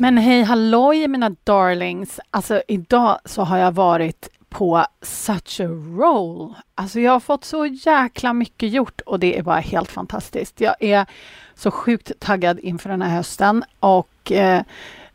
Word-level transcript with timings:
Men 0.00 0.18
hej 0.18 0.42
halloj 0.42 1.08
mina 1.08 1.36
darlings! 1.44 2.20
Alltså 2.30 2.62
idag 2.68 3.18
så 3.24 3.42
har 3.42 3.58
jag 3.58 3.72
varit 3.72 4.28
på 4.48 4.86
such 5.02 5.60
a 5.60 5.68
roll. 5.98 6.54
Alltså 6.74 7.00
jag 7.00 7.12
har 7.12 7.20
fått 7.20 7.44
så 7.44 7.66
jäkla 7.66 8.32
mycket 8.32 8.70
gjort 8.70 9.00
och 9.00 9.20
det 9.20 9.38
är 9.38 9.42
bara 9.42 9.60
helt 9.60 9.90
fantastiskt. 9.90 10.60
Jag 10.60 10.74
är 10.80 11.06
så 11.54 11.70
sjukt 11.70 12.12
taggad 12.18 12.58
inför 12.58 12.90
den 12.90 13.02
här 13.02 13.16
hösten 13.16 13.64
och 13.80 14.32
eh, 14.32 14.62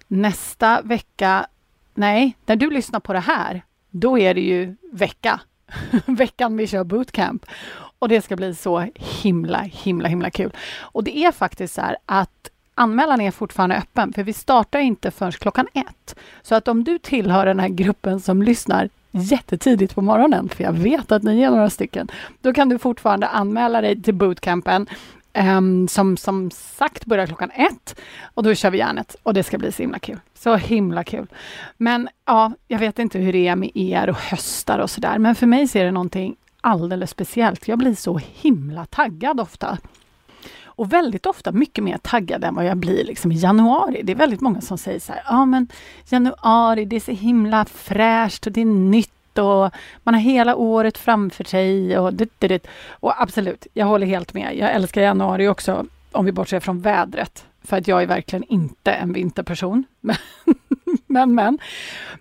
nästa 0.07 0.81
vecka, 0.81 1.47
nej, 1.93 2.37
när 2.45 2.55
du 2.55 2.69
lyssnar 2.69 2.99
på 2.99 3.13
det 3.13 3.19
här, 3.19 3.61
då 3.89 4.19
är 4.19 4.33
det 4.33 4.41
ju 4.41 4.75
vecka. 4.91 5.39
Veckan 6.05 6.57
vi 6.57 6.67
kör 6.67 6.83
bootcamp. 6.83 7.45
Och 7.99 8.09
det 8.09 8.21
ska 8.21 8.35
bli 8.35 8.55
så 8.55 8.87
himla, 8.95 9.61
himla, 9.61 10.07
himla 10.07 10.31
kul. 10.31 10.51
Och 10.79 11.03
det 11.03 11.17
är 11.17 11.31
faktiskt 11.31 11.73
så 11.73 11.81
här 11.81 11.97
att 12.05 12.49
anmälan 12.75 13.21
är 13.21 13.31
fortfarande 13.31 13.75
öppen, 13.75 14.13
för 14.13 14.23
vi 14.23 14.33
startar 14.33 14.79
inte 14.79 15.11
förrän 15.11 15.31
klockan 15.31 15.67
ett. 15.73 16.15
Så 16.41 16.55
att 16.55 16.67
om 16.67 16.83
du 16.83 16.99
tillhör 16.99 17.45
den 17.45 17.59
här 17.59 17.69
gruppen 17.69 18.19
som 18.19 18.43
lyssnar 18.43 18.89
jättetidigt 19.11 19.95
på 19.95 20.01
morgonen, 20.01 20.49
för 20.49 20.63
jag 20.63 20.73
vet 20.73 21.11
att 21.11 21.23
ni 21.23 21.41
är 21.41 21.51
några 21.51 21.69
stycken, 21.69 22.11
då 22.41 22.53
kan 22.53 22.69
du 22.69 22.77
fortfarande 22.77 23.27
anmäla 23.27 23.81
dig 23.81 24.01
till 24.01 24.13
bootcampen 24.13 24.87
um, 25.33 25.87
som 25.87 26.17
som 26.17 26.51
sagt 26.51 27.05
börjar 27.05 27.27
klockan 27.27 27.51
ett 27.51 27.99
och 28.33 28.43
då 28.43 28.55
kör 28.55 28.71
vi 28.71 28.77
järnet 28.77 29.15
och 29.23 29.33
det 29.33 29.43
ska 29.43 29.57
bli 29.57 29.71
så 29.71 29.81
himla 29.81 29.99
kul. 29.99 30.19
Så 30.33 30.55
himla 30.55 31.03
kul. 31.03 31.27
Men 31.77 32.09
ja, 32.25 32.51
jag 32.67 32.79
vet 32.79 32.99
inte 32.99 33.19
hur 33.19 33.33
det 33.33 33.47
är 33.47 33.55
med 33.55 33.71
er 33.73 34.09
och 34.09 34.17
höstar 34.17 34.79
och 34.79 34.89
sådär, 34.89 35.17
men 35.17 35.35
för 35.35 35.47
mig 35.47 35.67
så 35.67 35.77
är 35.77 35.85
det 35.85 35.91
någonting 35.91 36.35
alldeles 36.61 37.09
speciellt. 37.09 37.67
Jag 37.67 37.79
blir 37.79 37.95
så 37.95 38.19
himla 38.33 38.85
taggad 38.85 39.39
ofta. 39.39 39.77
Och 40.75 40.93
väldigt 40.93 41.25
ofta 41.25 41.51
mycket 41.51 41.83
mer 41.83 41.97
taggad 41.97 42.43
än 42.43 42.55
vad 42.55 42.65
jag 42.65 42.77
blir 42.77 43.03
liksom 43.03 43.31
i 43.31 43.35
januari. 43.35 44.01
Det 44.03 44.11
är 44.11 44.15
väldigt 44.15 44.41
många 44.41 44.61
som 44.61 44.77
säger 44.77 44.99
så 44.99 45.13
här, 45.13 45.21
ja 45.25 45.37
ah, 45.37 45.45
men 45.45 45.67
januari, 46.09 46.85
det 46.85 46.95
är 46.95 46.99
så 46.99 47.11
himla 47.11 47.65
fräscht 47.65 48.47
och 48.47 48.53
det 48.53 48.61
är 48.61 48.65
nytt 48.65 49.09
och 49.37 49.71
man 50.03 50.13
har 50.13 50.21
hela 50.21 50.55
året 50.55 50.97
framför 50.97 51.43
sig 51.43 51.97
och 51.97 52.13
dit, 52.13 52.39
dit, 52.39 52.49
dit. 52.49 52.67
Och 52.89 53.21
absolut, 53.21 53.67
jag 53.73 53.85
håller 53.85 54.07
helt 54.07 54.33
med. 54.33 54.57
Jag 54.57 54.71
älskar 54.71 55.01
januari 55.01 55.47
också, 55.47 55.85
om 56.11 56.25
vi 56.25 56.31
bortser 56.31 56.59
från 56.59 56.81
vädret. 56.81 57.45
För 57.63 57.77
att 57.77 57.87
jag 57.87 58.01
är 58.01 58.07
verkligen 58.07 58.43
inte 58.43 58.91
en 58.91 59.13
vinterperson. 59.13 59.83
Men, 60.01 60.15
men, 61.07 61.35
men. 61.35 61.59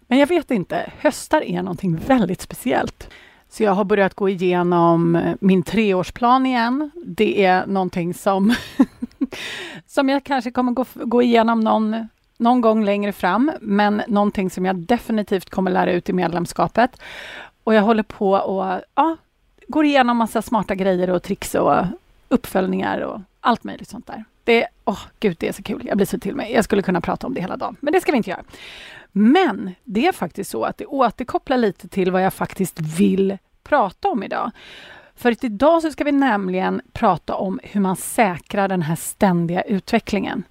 Men 0.07 0.19
jag 0.19 0.27
vet 0.27 0.51
inte, 0.51 0.93
höstar 0.99 1.41
är 1.41 1.63
någonting 1.63 1.97
väldigt 1.97 2.41
speciellt. 2.41 3.09
Så 3.53 3.63
jag 3.63 3.73
har 3.73 3.85
börjat 3.85 4.15
gå 4.15 4.29
igenom 4.29 5.17
eh, 5.17 5.35
min 5.41 5.63
treårsplan 5.63 6.47
igen. 6.47 6.91
Det 7.05 7.45
är 7.45 7.67
någonting 7.67 8.15
som, 8.15 8.55
som 9.87 10.09
jag 10.09 10.25
kanske 10.25 10.51
kommer 10.51 10.73
gå, 10.73 10.85
gå 10.95 11.23
igenom 11.23 11.61
någon, 11.61 12.09
någon 12.37 12.61
gång 12.61 12.85
längre 12.85 13.13
fram, 13.13 13.53
men 13.61 14.03
någonting 14.09 14.51
som 14.51 14.65
jag 14.65 14.77
definitivt 14.77 15.51
kommer 15.51 15.71
lära 15.71 15.93
ut 15.93 16.09
i 16.09 16.13
medlemskapet. 16.13 17.01
Och 17.65 17.75
jag 17.75 17.83
håller 17.83 18.03
på 18.03 18.33
och 18.33 18.81
ja, 18.95 19.17
går 19.69 19.85
igenom 19.85 20.17
massa 20.17 20.43
smarta 20.43 20.75
grejer 20.75 21.11
och 21.11 21.23
tricks 21.23 21.55
och 21.55 21.85
uppföljningar 22.33 23.01
och 23.01 23.21
allt 23.41 23.65
möjligt 23.65 23.89
sånt 23.89 24.07
där. 24.07 24.25
Det, 24.45 24.67
åh 24.85 24.95
oh, 24.95 25.01
gud, 25.21 25.37
det 25.41 25.49
är 25.49 25.53
så 25.53 25.63
kul. 25.63 25.83
Jag 25.87 25.97
blir 25.97 26.07
så 26.07 26.19
till 26.19 26.37
mig. 26.37 26.53
Jag 26.53 26.65
skulle 26.65 26.83
kunna 26.83 27.01
prata 27.01 27.27
om 27.27 27.35
det 27.35 27.41
hela 27.41 27.57
dagen, 27.57 27.77
men 27.81 27.93
det 27.93 28.01
ska 28.01 28.13
vi 28.13 28.17
inte 28.17 28.31
göra. 28.31 28.43
Men 29.13 29.75
det 29.85 30.07
är 30.07 30.13
faktiskt 30.13 30.51
så 30.51 30.65
att 30.65 30.79
det 30.79 30.87
återkopplar 30.87 31.57
lite 31.57 31.89
till 31.89 32.11
vad 32.11 32.23
jag 32.23 32.35
faktiskt 32.35 32.81
vill 32.81 33.39
prata 33.63 34.09
om 34.09 34.23
idag. 34.23 34.51
För 35.17 35.33
att 35.33 35.45
idag 35.45 35.83
så 35.83 35.91
ska 35.91 36.05
vi 36.05 36.13
nämligen 36.13 36.81
prata 36.93 37.35
om 37.35 37.61
hur 37.63 37.81
man 37.81 37.97
säkrar 37.97 38.69
den 38.69 38.83
här 38.83 38.97
ständiga 38.97 39.63
utvecklingen. 39.63 40.45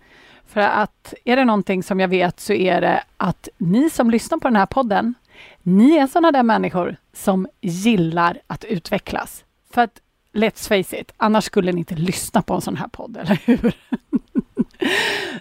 För 0.48 0.62
att 0.62 1.14
är 1.26 1.36
det 1.36 1.46
någonting 1.46 1.84
som 1.84 2.00
jag 2.00 2.08
vet 2.08 2.40
så 2.40 2.54
är 2.54 2.82
det 2.82 3.04
att 3.18 3.50
ni 3.58 3.90
som 3.90 4.12
lyssnar 4.12 4.38
på 4.38 4.48
den 4.48 4.56
här 4.56 4.66
podden, 4.66 5.14
ni 5.62 5.98
är 5.98 6.08
sådana 6.08 6.32
där 6.32 6.44
människor 6.44 6.96
som 7.14 7.48
gillar 7.62 8.42
att 8.48 8.64
utvecklas. 8.64 9.44
För 9.74 9.82
att 9.82 10.02
let's 10.34 10.68
face 10.68 11.00
it, 11.02 11.12
annars 11.18 11.44
skulle 11.44 11.72
ni 11.72 11.80
inte 11.80 11.96
lyssna 11.96 12.42
på 12.42 12.54
en 12.54 12.62
sån 12.62 12.78
här 12.78 12.88
podd, 12.88 13.18
eller 13.18 13.40
hur? 13.46 13.74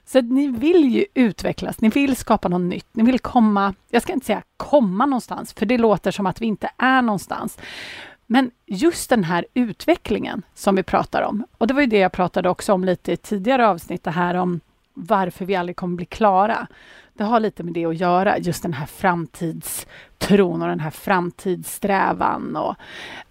Så 0.05 0.21
ni 0.21 0.49
vill 0.49 0.95
ju 0.95 1.05
utvecklas, 1.15 1.81
ni 1.81 1.89
vill 1.89 2.17
skapa 2.17 2.49
något 2.49 2.61
nytt, 2.61 2.87
ni 2.93 3.03
vill 3.03 3.19
komma, 3.19 3.75
jag 3.91 4.03
ska 4.03 4.13
inte 4.13 4.27
säga 4.27 4.43
komma 4.57 5.07
någonstans, 5.07 5.53
för 5.53 5.67
det 5.67 5.79
låter 5.79 6.11
som 6.11 6.27
att 6.27 6.41
vi 6.41 6.47
inte 6.47 6.71
är 6.77 7.03
någonstans. 7.03 7.59
Men 8.27 8.51
just 8.67 9.11
den 9.11 9.25
här 9.25 9.47
utvecklingen 9.55 10.43
som 10.55 10.77
vi 10.77 10.83
pratar 10.83 11.23
om, 11.23 11.45
och 11.59 11.67
det 11.67 11.75
var 11.75 11.81
ju 11.81 11.87
det 11.87 11.99
jag 11.99 12.13
pratade 12.13 12.49
också 12.49 12.73
om 12.73 12.85
lite 12.85 13.13
i 13.13 13.17
tidigare 13.17 13.69
avsnitt, 13.69 14.05
det 14.05 14.11
här 14.11 14.35
om 14.35 14.61
varför 14.95 15.45
vi 15.45 15.57
aldrig 15.57 15.77
kommer 15.77 15.97
bli 15.97 16.07
klara. 16.07 16.67
Det 17.21 17.25
har 17.25 17.41
lite 17.41 17.63
med 17.63 17.75
det 17.75 17.85
att 17.85 18.01
göra, 18.01 18.39
just 18.39 18.63
den 18.63 18.73
här 18.73 18.87
framtidstron 18.87 20.63
och 20.63 20.69
den 20.69 20.81
här 20.81 20.91
framtidssträvan 20.91 22.57
och 22.57 22.75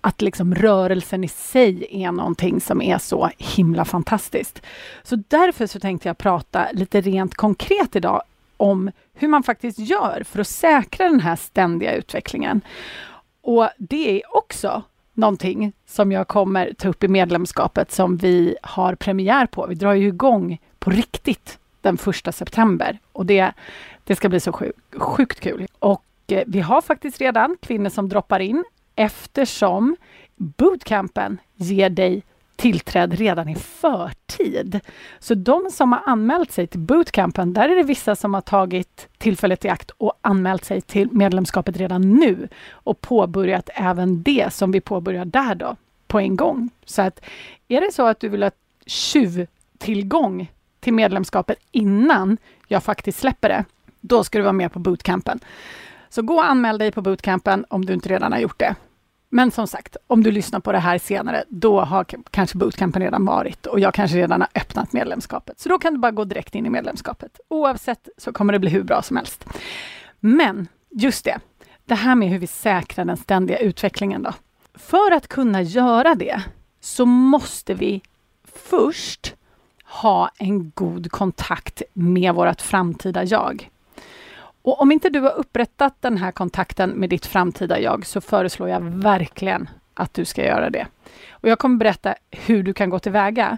att 0.01 0.21
liksom 0.21 0.55
rörelsen 0.55 1.23
i 1.23 1.27
sig 1.27 1.87
är 1.89 2.11
någonting 2.11 2.61
som 2.61 2.81
är 2.81 2.97
så 2.97 3.29
himla 3.37 3.85
fantastiskt. 3.85 4.61
Så 5.03 5.15
därför 5.27 5.67
så 5.67 5.79
tänkte 5.79 6.09
jag 6.09 6.17
prata 6.17 6.67
lite 6.71 7.01
rent 7.01 7.35
konkret 7.35 7.95
idag 7.95 8.21
om 8.57 8.91
hur 9.13 9.27
man 9.27 9.43
faktiskt 9.43 9.79
gör 9.79 10.23
för 10.25 10.39
att 10.39 10.47
säkra 10.47 11.09
den 11.09 11.19
här 11.19 11.35
ständiga 11.35 11.93
utvecklingen. 11.93 12.61
Och 13.41 13.69
det 13.77 14.21
är 14.21 14.35
också 14.37 14.83
någonting 15.13 15.73
som 15.87 16.11
jag 16.11 16.27
kommer 16.27 16.73
ta 16.73 16.89
upp 16.89 17.03
i 17.03 17.07
medlemskapet 17.07 17.91
som 17.91 18.17
vi 18.17 18.55
har 18.61 18.95
premiär 18.95 19.45
på. 19.45 19.65
Vi 19.67 19.75
drar 19.75 19.93
ju 19.93 20.07
igång 20.07 20.61
på 20.79 20.89
riktigt 20.89 21.59
den 21.81 21.97
första 21.97 22.31
september 22.31 22.99
och 23.11 23.25
det, 23.25 23.51
det 24.03 24.15
ska 24.15 24.29
bli 24.29 24.39
så 24.39 24.51
sjuk, 24.51 24.75
sjukt 24.97 25.39
kul. 25.39 25.67
Och 25.79 26.03
eh, 26.27 26.43
vi 26.47 26.59
har 26.59 26.81
faktiskt 26.81 27.21
redan 27.21 27.57
kvinnor 27.61 27.89
som 27.89 28.09
droppar 28.09 28.39
in 28.39 28.63
eftersom 28.95 29.95
bootcampen 30.35 31.37
ger 31.55 31.89
dig 31.89 32.23
tillträde 32.59 33.15
redan 33.15 33.49
i 33.49 33.55
förtid. 33.55 34.79
Så 35.19 35.33
de 35.33 35.69
som 35.71 35.91
har 35.91 36.01
anmält 36.05 36.51
sig 36.51 36.67
till 36.67 36.79
bootcampen, 36.79 37.53
där 37.53 37.69
är 37.69 37.75
det 37.75 37.83
vissa 37.83 38.15
som 38.15 38.33
har 38.33 38.41
tagit 38.41 39.07
tillfället 39.17 39.65
i 39.65 39.69
akt 39.69 39.91
och 39.97 40.13
anmält 40.21 40.65
sig 40.65 40.81
till 40.81 41.09
medlemskapet 41.11 41.77
redan 41.77 42.01
nu 42.01 42.47
och 42.71 43.01
påbörjat 43.01 43.69
även 43.73 44.23
det 44.23 44.53
som 44.53 44.71
vi 44.71 44.81
påbörjar 44.81 45.25
där 45.25 45.55
då 45.55 45.75
på 46.07 46.19
en 46.19 46.35
gång. 46.35 46.69
Så 46.85 47.01
att 47.01 47.21
är 47.67 47.81
det 47.81 47.93
så 47.93 48.07
att 48.07 48.19
du 48.19 48.29
vill 48.29 48.43
ha 48.43 48.51
tjuvtillgång 48.85 50.51
till 50.79 50.93
medlemskapet 50.93 51.59
innan 51.71 52.37
jag 52.67 52.83
faktiskt 52.83 53.19
släpper 53.19 53.49
det, 53.49 53.65
då 54.01 54.23
ska 54.23 54.37
du 54.37 54.43
vara 54.43 54.53
med 54.53 54.73
på 54.73 54.79
bootcampen. 54.79 55.39
Så 56.09 56.21
gå 56.21 56.33
och 56.33 56.49
anmäl 56.49 56.77
dig 56.77 56.91
på 56.91 57.01
bootcampen 57.01 57.65
om 57.69 57.85
du 57.85 57.93
inte 57.93 58.09
redan 58.09 58.31
har 58.31 58.39
gjort 58.39 58.59
det. 58.59 58.75
Men 59.29 59.51
som 59.51 59.67
sagt, 59.67 59.97
om 60.07 60.23
du 60.23 60.31
lyssnar 60.31 60.59
på 60.59 60.71
det 60.71 60.79
här 60.79 60.97
senare, 60.97 61.43
då 61.47 61.81
har 61.81 62.05
kanske 62.31 62.57
bootcampen 62.57 63.01
redan 63.01 63.25
varit 63.25 63.65
och 63.65 63.79
jag 63.79 63.93
kanske 63.93 64.17
redan 64.17 64.41
har 64.41 64.49
öppnat 64.55 64.93
medlemskapet. 64.93 65.59
Så 65.59 65.69
då 65.69 65.79
kan 65.79 65.93
du 65.93 65.99
bara 65.99 66.11
gå 66.11 66.23
direkt 66.23 66.55
in 66.55 66.65
i 66.65 66.69
medlemskapet. 66.69 67.39
Oavsett 67.47 68.09
så 68.17 68.33
kommer 68.33 68.53
det 68.53 68.59
bli 68.59 68.69
hur 68.69 68.83
bra 68.83 69.01
som 69.01 69.17
helst. 69.17 69.45
Men 70.19 70.67
just 70.89 71.25
det, 71.25 71.39
det 71.85 71.95
här 71.95 72.15
med 72.15 72.29
hur 72.29 72.39
vi 72.39 72.47
säkrar 72.47 73.05
den 73.05 73.17
ständiga 73.17 73.57
utvecklingen 73.57 74.23
då. 74.23 74.33
För 74.75 75.11
att 75.11 75.27
kunna 75.27 75.61
göra 75.61 76.15
det 76.15 76.43
så 76.79 77.05
måste 77.05 77.73
vi 77.73 78.01
först 78.69 79.35
ha 79.89 80.31
en 80.37 80.71
god 80.75 81.11
kontakt 81.11 81.81
med 81.93 82.33
vårt 82.33 82.61
framtida 82.61 83.23
jag. 83.23 83.69
Och 84.61 84.81
om 84.81 84.91
inte 84.91 85.09
du 85.09 85.19
har 85.19 85.31
upprättat 85.31 86.01
den 86.01 86.17
här 86.17 86.31
kontakten 86.31 86.89
med 86.89 87.09
ditt 87.09 87.25
framtida 87.25 87.79
jag 87.79 88.05
så 88.05 88.21
föreslår 88.21 88.69
jag 88.69 88.81
verkligen 88.81 89.69
att 89.93 90.13
du 90.13 90.25
ska 90.25 90.45
göra 90.45 90.69
det. 90.69 90.87
Och 91.31 91.49
jag 91.49 91.59
kommer 91.59 91.77
berätta 91.77 92.15
hur 92.31 92.63
du 92.63 92.73
kan 92.73 92.89
gå 92.89 92.99
tillväga. 92.99 93.57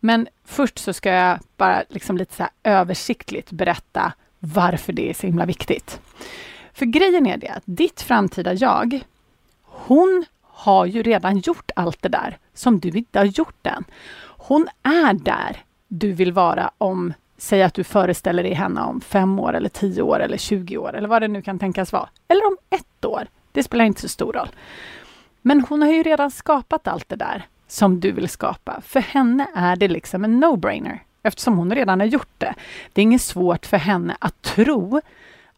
Men 0.00 0.28
först 0.44 0.78
så 0.78 0.92
ska 0.92 1.10
jag 1.10 1.38
bara 1.56 1.82
liksom 1.88 2.16
lite 2.16 2.34
så 2.34 2.48
översiktligt 2.62 3.50
berätta 3.50 4.12
varför 4.38 4.92
det 4.92 5.10
är 5.10 5.14
så 5.14 5.26
himla 5.26 5.46
viktigt. 5.46 6.00
För 6.72 6.86
grejen 6.86 7.26
är 7.26 7.36
det 7.36 7.48
att 7.48 7.62
ditt 7.66 8.02
framtida 8.02 8.54
jag, 8.54 9.00
hon 9.62 10.24
har 10.42 10.86
ju 10.86 11.02
redan 11.02 11.38
gjort 11.38 11.70
allt 11.76 12.02
det 12.02 12.08
där 12.08 12.38
som 12.54 12.80
du 12.80 12.88
inte 12.88 13.18
har 13.18 13.26
gjort 13.26 13.66
än. 13.66 13.84
Hon 14.46 14.68
är 14.82 15.14
där 15.14 15.56
du 15.88 16.12
vill 16.12 16.32
vara 16.32 16.70
om, 16.78 17.12
säg 17.36 17.62
att 17.62 17.74
du 17.74 17.84
föreställer 17.84 18.42
dig 18.42 18.52
henne 18.52 18.80
om 18.80 19.00
fem 19.00 19.38
år 19.38 19.54
eller 19.54 19.68
tio 19.68 20.02
år 20.02 20.20
eller 20.20 20.36
20 20.36 20.78
år 20.78 20.94
eller 20.96 21.08
vad 21.08 21.22
det 21.22 21.28
nu 21.28 21.42
kan 21.42 21.58
tänkas 21.58 21.92
vara. 21.92 22.08
Eller 22.28 22.46
om 22.46 22.56
ett 22.70 23.04
år. 23.04 23.26
Det 23.52 23.62
spelar 23.62 23.84
inte 23.84 24.00
så 24.00 24.08
stor 24.08 24.32
roll. 24.32 24.48
Men 25.42 25.60
hon 25.60 25.82
har 25.82 25.92
ju 25.92 26.02
redan 26.02 26.30
skapat 26.30 26.88
allt 26.88 27.08
det 27.08 27.16
där 27.16 27.46
som 27.68 28.00
du 28.00 28.12
vill 28.12 28.28
skapa. 28.28 28.80
För 28.80 29.00
henne 29.00 29.46
är 29.54 29.76
det 29.76 29.88
liksom 29.88 30.24
en 30.24 30.44
no-brainer 30.44 30.98
eftersom 31.22 31.58
hon 31.58 31.74
redan 31.74 32.00
har 32.00 32.06
gjort 32.06 32.34
det. 32.38 32.54
Det 32.92 33.00
är 33.00 33.02
inget 33.02 33.22
svårt 33.22 33.66
för 33.66 33.76
henne 33.76 34.16
att 34.18 34.42
tro 34.42 35.00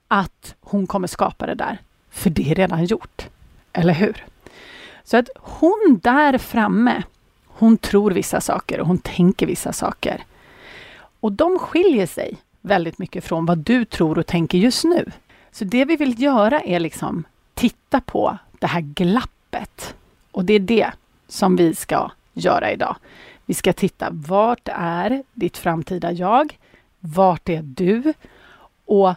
att 0.08 0.54
hon 0.60 0.86
kommer 0.86 1.08
skapa 1.08 1.46
det 1.46 1.54
där, 1.54 1.78
för 2.10 2.30
det 2.30 2.50
är 2.50 2.54
redan 2.54 2.84
gjort. 2.84 3.28
Eller 3.72 3.94
hur? 3.94 4.24
Så 5.04 5.16
att 5.16 5.28
hon 5.36 6.00
där 6.02 6.38
framme, 6.38 7.02
hon 7.58 7.78
tror 7.78 8.10
vissa 8.10 8.40
saker 8.40 8.80
och 8.80 8.86
hon 8.86 8.98
tänker 8.98 9.46
vissa 9.46 9.72
saker. 9.72 10.24
Och 11.20 11.32
de 11.32 11.58
skiljer 11.58 12.06
sig 12.06 12.36
väldigt 12.60 12.98
mycket 12.98 13.24
från 13.24 13.46
vad 13.46 13.58
du 13.58 13.84
tror 13.84 14.18
och 14.18 14.26
tänker 14.26 14.58
just 14.58 14.84
nu. 14.84 15.10
Så 15.52 15.64
det 15.64 15.84
vi 15.84 15.96
vill 15.96 16.22
göra 16.22 16.60
är 16.60 16.80
liksom 16.80 17.24
titta 17.54 18.00
på 18.00 18.38
det 18.58 18.66
här 18.66 18.80
glappet. 18.80 19.94
Och 20.30 20.44
det 20.44 20.54
är 20.54 20.60
det 20.60 20.90
som 21.28 21.56
vi 21.56 21.74
ska 21.74 22.10
göra 22.32 22.72
idag. 22.72 22.96
Vi 23.44 23.54
ska 23.54 23.72
titta 23.72 24.08
vart 24.10 24.68
är 24.72 25.22
ditt 25.32 25.56
framtida 25.56 26.12
jag? 26.12 26.58
Vart 27.00 27.48
är 27.48 27.62
du? 27.62 28.12
Och 28.84 29.14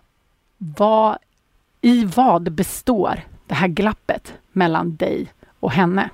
vad, 0.57 1.17
i 1.81 2.05
vad 2.05 2.51
består 2.51 3.21
det 3.47 3.55
här 3.55 3.67
glappet 3.67 4.33
mellan 4.51 4.95
dig 4.95 5.27
och 5.59 5.71
henne? 5.71 6.09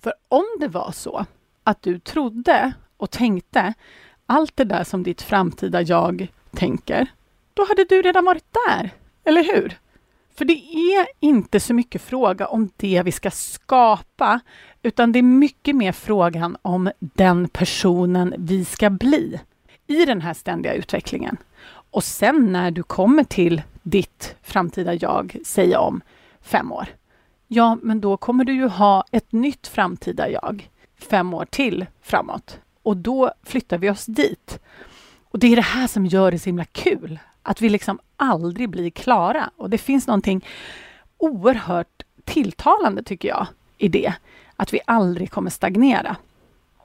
För 0.00 0.12
om 0.28 0.44
det 0.60 0.68
var 0.68 0.92
så 0.92 1.26
att 1.68 1.82
du 1.82 1.98
trodde 1.98 2.72
och 2.96 3.10
tänkte 3.10 3.74
allt 4.26 4.56
det 4.56 4.64
där 4.64 4.84
som 4.84 5.02
ditt 5.02 5.22
framtida 5.22 5.82
jag 5.82 6.28
tänker, 6.50 7.06
då 7.54 7.64
hade 7.68 7.84
du 7.84 8.02
redan 8.02 8.24
varit 8.24 8.56
där, 8.68 8.90
eller 9.24 9.44
hur? 9.44 9.78
För 10.34 10.44
det 10.44 10.74
är 10.74 11.06
inte 11.20 11.60
så 11.60 11.74
mycket 11.74 12.02
fråga 12.02 12.46
om 12.46 12.70
det 12.76 13.02
vi 13.02 13.12
ska 13.12 13.30
skapa, 13.30 14.40
utan 14.82 15.12
det 15.12 15.18
är 15.18 15.22
mycket 15.22 15.76
mer 15.76 15.92
frågan 15.92 16.56
om 16.62 16.90
den 16.98 17.48
personen 17.48 18.34
vi 18.38 18.64
ska 18.64 18.90
bli 18.90 19.40
i 19.86 20.04
den 20.04 20.20
här 20.20 20.34
ständiga 20.34 20.74
utvecklingen. 20.74 21.36
Och 21.90 22.04
sen 22.04 22.52
när 22.52 22.70
du 22.70 22.82
kommer 22.82 23.24
till 23.24 23.62
ditt 23.82 24.36
framtida 24.42 24.94
jag, 24.94 25.36
säg 25.44 25.76
om 25.76 26.00
fem 26.40 26.72
år, 26.72 26.88
ja, 27.48 27.78
men 27.82 28.00
då 28.00 28.16
kommer 28.16 28.44
du 28.44 28.52
ju 28.52 28.68
ha 28.68 29.04
ett 29.10 29.32
nytt 29.32 29.66
framtida 29.66 30.30
jag 30.30 30.68
fem 30.98 31.34
år 31.34 31.44
till 31.44 31.86
framåt. 32.02 32.58
Och 32.82 32.96
då 32.96 33.32
flyttar 33.42 33.78
vi 33.78 33.90
oss 33.90 34.06
dit. 34.06 34.58
Och 35.30 35.38
det 35.38 35.52
är 35.52 35.56
det 35.56 35.62
här 35.62 35.86
som 35.86 36.06
gör 36.06 36.30
det 36.30 36.38
så 36.38 36.44
himla 36.44 36.64
kul, 36.64 37.18
att 37.42 37.60
vi 37.60 37.68
liksom 37.68 37.98
aldrig 38.16 38.68
blir 38.68 38.90
klara. 38.90 39.50
Och 39.56 39.70
det 39.70 39.78
finns 39.78 40.06
någonting 40.06 40.44
oerhört 41.18 42.02
tilltalande, 42.24 43.02
tycker 43.02 43.28
jag, 43.28 43.46
i 43.78 43.88
det. 43.88 44.12
Att 44.56 44.72
vi 44.72 44.80
aldrig 44.84 45.30
kommer 45.30 45.50
stagnera. 45.50 46.16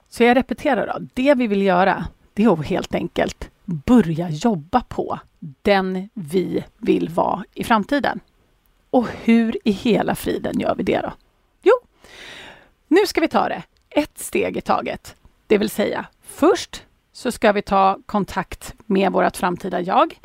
Så 0.08 0.22
jag 0.22 0.36
repeterar 0.36 0.86
då. 0.86 1.06
Det 1.14 1.34
vi 1.34 1.46
vill 1.46 1.62
göra, 1.62 2.06
det 2.34 2.44
är 2.44 2.52
att 2.52 2.66
helt 2.66 2.94
enkelt 2.94 3.50
börja 3.64 4.30
jobba 4.30 4.80
på 4.80 5.18
den 5.62 6.08
vi 6.14 6.64
vill 6.78 7.08
vara 7.08 7.44
i 7.54 7.64
framtiden. 7.64 8.20
Och 8.90 9.08
hur 9.22 9.58
i 9.64 9.70
hela 9.70 10.14
friden 10.14 10.60
gör 10.60 10.74
vi 10.74 10.82
det 10.82 11.00
då? 11.00 11.12
Jo, 11.62 11.74
nu 12.88 13.06
ska 13.06 13.20
vi 13.20 13.28
ta 13.28 13.48
det 13.48 13.62
ett 13.94 14.18
steg 14.18 14.56
i 14.56 14.60
taget. 14.60 15.16
Det 15.46 15.58
vill 15.58 15.70
säga, 15.70 16.06
först 16.22 16.82
så 17.12 17.32
ska 17.32 17.52
vi 17.52 17.62
ta 17.62 17.98
kontakt 18.06 18.74
med 18.86 19.12
vårt 19.12 19.36
framtida 19.36 19.80
jag. 19.80 20.20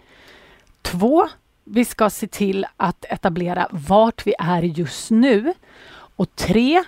Två, 0.81 1.27
vi 1.63 1.86
ska 1.86 2.10
se 2.10 2.27
till 2.27 2.66
att 2.77 3.06
etablera 3.10 3.68
vart 3.71 4.27
vi 4.27 4.33
är 4.39 4.62
just 4.62 5.12
nu. 5.12 5.54
Och 6.16 6.36
tre, 6.36 6.83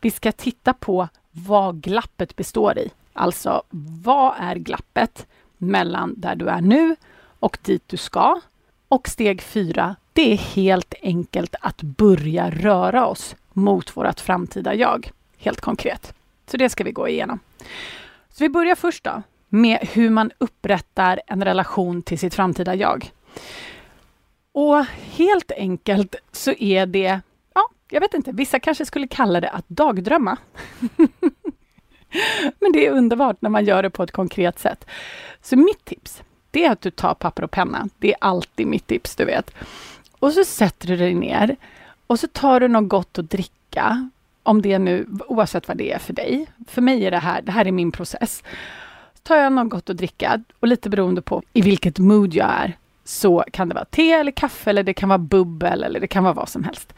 vi 0.00 0.10
ska 0.10 0.32
titta 0.32 0.72
på 0.72 1.08
vad 1.30 1.80
glappet 1.80 2.36
består 2.36 2.78
i. 2.78 2.90
Alltså, 3.12 3.62
vad 4.02 4.34
är 4.38 4.56
glappet 4.56 5.26
mellan 5.58 6.14
där 6.16 6.36
du 6.36 6.48
är 6.48 6.60
nu 6.60 6.96
och 7.40 7.58
dit 7.62 7.82
du 7.86 7.96
ska? 7.96 8.40
Och 8.88 9.08
steg 9.08 9.42
fyra, 9.42 9.96
det 10.12 10.32
är 10.32 10.36
helt 10.36 10.94
enkelt 11.02 11.54
att 11.60 11.82
börja 11.82 12.50
röra 12.50 13.06
oss 13.06 13.36
mot 13.52 13.96
vårt 13.96 14.20
framtida 14.20 14.74
jag. 14.74 15.10
Helt 15.38 15.60
konkret. 15.60 16.15
Så 16.46 16.56
det 16.56 16.68
ska 16.68 16.84
vi 16.84 16.92
gå 16.92 17.08
igenom. 17.08 17.38
Så 18.30 18.44
vi 18.44 18.48
börjar 18.48 18.74
först 18.74 19.04
då 19.04 19.22
med 19.48 19.78
hur 19.92 20.10
man 20.10 20.30
upprättar 20.38 21.20
en 21.26 21.44
relation 21.44 22.02
till 22.02 22.18
sitt 22.18 22.34
framtida 22.34 22.74
jag. 22.74 23.10
Och 24.52 24.84
helt 25.16 25.52
enkelt 25.52 26.14
så 26.32 26.52
är 26.52 26.86
det, 26.86 27.20
ja, 27.54 27.68
jag 27.88 28.00
vet 28.00 28.14
inte, 28.14 28.32
vissa 28.32 28.60
kanske 28.60 28.86
skulle 28.86 29.06
kalla 29.06 29.40
det 29.40 29.50
att 29.50 29.68
dagdrömma. 29.68 30.36
Men 32.60 32.72
det 32.72 32.86
är 32.86 32.90
underbart 32.90 33.42
när 33.42 33.50
man 33.50 33.64
gör 33.64 33.82
det 33.82 33.90
på 33.90 34.02
ett 34.02 34.12
konkret 34.12 34.58
sätt. 34.58 34.86
Så 35.42 35.56
mitt 35.56 35.84
tips, 35.84 36.22
det 36.50 36.64
är 36.64 36.70
att 36.70 36.80
du 36.80 36.90
tar 36.90 37.14
papper 37.14 37.44
och 37.44 37.50
penna. 37.50 37.88
Det 37.98 38.12
är 38.12 38.16
alltid 38.20 38.66
mitt 38.66 38.86
tips, 38.86 39.16
du 39.16 39.24
vet. 39.24 39.50
Och 40.18 40.32
så 40.32 40.44
sätter 40.44 40.88
du 40.88 40.96
dig 40.96 41.14
ner 41.14 41.56
och 42.06 42.20
så 42.20 42.26
tar 42.26 42.60
du 42.60 42.68
något 42.68 42.88
gott 42.88 43.18
att 43.18 43.30
dricka. 43.30 44.10
Om 44.46 44.62
det 44.62 44.78
nu, 44.78 45.06
oavsett 45.28 45.68
vad 45.68 45.76
det 45.76 45.92
är 45.92 45.98
för 45.98 46.12
dig. 46.12 46.46
För 46.66 46.82
mig 46.82 47.06
är 47.06 47.10
det 47.10 47.18
här, 47.18 47.42
det 47.42 47.52
här 47.52 47.66
är 47.66 47.72
min 47.72 47.92
process. 47.92 48.42
Så 49.14 49.22
tar 49.22 49.36
jag 49.36 49.52
något 49.52 49.70
gott 49.70 49.90
att 49.90 49.96
dricka 49.96 50.42
och 50.60 50.68
lite 50.68 50.90
beroende 50.90 51.22
på 51.22 51.42
i 51.52 51.60
vilket 51.60 51.98
mood 51.98 52.34
jag 52.34 52.50
är 52.50 52.76
så 53.04 53.44
kan 53.52 53.68
det 53.68 53.74
vara 53.74 53.84
te 53.84 54.12
eller 54.12 54.32
kaffe 54.32 54.70
eller 54.70 54.82
det 54.82 54.94
kan 54.94 55.08
vara 55.08 55.18
bubbel 55.18 55.82
eller 55.82 56.00
det 56.00 56.06
kan 56.06 56.24
vara 56.24 56.34
vad 56.34 56.48
som 56.48 56.64
helst. 56.64 56.94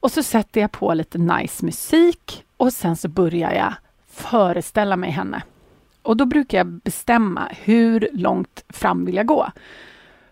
Och 0.00 0.10
så 0.10 0.22
sätter 0.22 0.60
jag 0.60 0.72
på 0.72 0.94
lite 0.94 1.18
nice 1.18 1.64
musik 1.64 2.44
och 2.56 2.72
sen 2.72 2.96
så 2.96 3.08
börjar 3.08 3.52
jag 3.52 3.74
föreställa 4.10 4.96
mig 4.96 5.10
henne. 5.10 5.42
Och 6.02 6.16
då 6.16 6.24
brukar 6.24 6.58
jag 6.58 6.66
bestämma 6.66 7.48
hur 7.50 8.08
långt 8.12 8.64
fram 8.68 9.04
vill 9.04 9.14
jag 9.14 9.26
gå. 9.26 9.50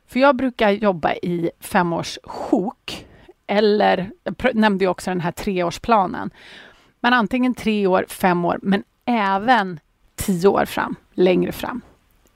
För 0.07 0.21
jag 0.21 0.37
brukar 0.37 0.71
jobba 0.71 1.13
i 1.13 1.51
femårs 1.61 2.19
sjok. 2.25 3.07
Eller, 3.51 4.11
jag 4.25 4.55
nämnde 4.55 4.85
ju 4.85 4.89
också 4.89 5.11
den 5.11 5.21
här 5.21 5.33
treårsplanen. 5.33 6.31
Men 7.01 7.13
antingen 7.13 7.55
tre 7.55 7.87
år, 7.87 8.07
fem 8.09 8.45
år, 8.45 8.59
men 8.63 8.85
även 9.05 9.81
tio 10.15 10.49
år 10.49 10.65
fram, 10.65 10.97
längre 11.13 11.53
fram. 11.53 11.81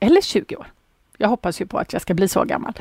Eller 0.00 0.20
20 0.20 0.56
år. 0.56 0.66
Jag 1.16 1.28
hoppas 1.28 1.60
ju 1.60 1.66
på 1.66 1.78
att 1.78 1.92
jag 1.92 2.02
ska 2.02 2.14
bli 2.14 2.28
så 2.28 2.44
gammal. 2.44 2.72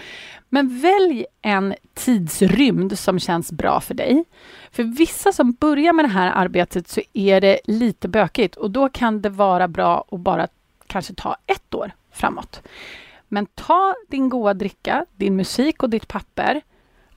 Men 0.50 0.82
välj 0.82 1.26
en 1.42 1.76
tidsrymd 1.94 3.00
som 3.00 3.20
känns 3.20 3.52
bra 3.52 3.82
för 3.82 3.94
dig. 3.94 4.24
För 4.72 4.84
vissa 4.84 5.32
som 5.32 5.52
börjar 5.52 5.94
med 5.94 6.06
det 6.06 6.10
här 6.10 6.32
arbetet 6.36 6.88
så 6.88 7.02
är 7.14 7.42
det 7.42 7.60
lite 7.66 8.08
bökigt 8.08 8.56
och 8.56 8.72
då 8.72 8.90
kan 8.90 9.22
det 9.22 9.30
vara 9.30 9.68
bra 9.68 10.06
att 10.12 10.20
bara 10.20 10.48
kanske 10.88 11.14
ta 11.14 11.36
ett 11.46 11.74
år 11.74 11.92
framåt. 12.12 12.62
Men 13.28 13.46
ta 13.46 13.96
din 14.08 14.30
goda 14.30 14.54
dricka, 14.54 15.06
din 15.16 15.36
musik 15.36 15.84
och 15.84 15.90
ditt 15.90 16.08
papper, 16.08 16.62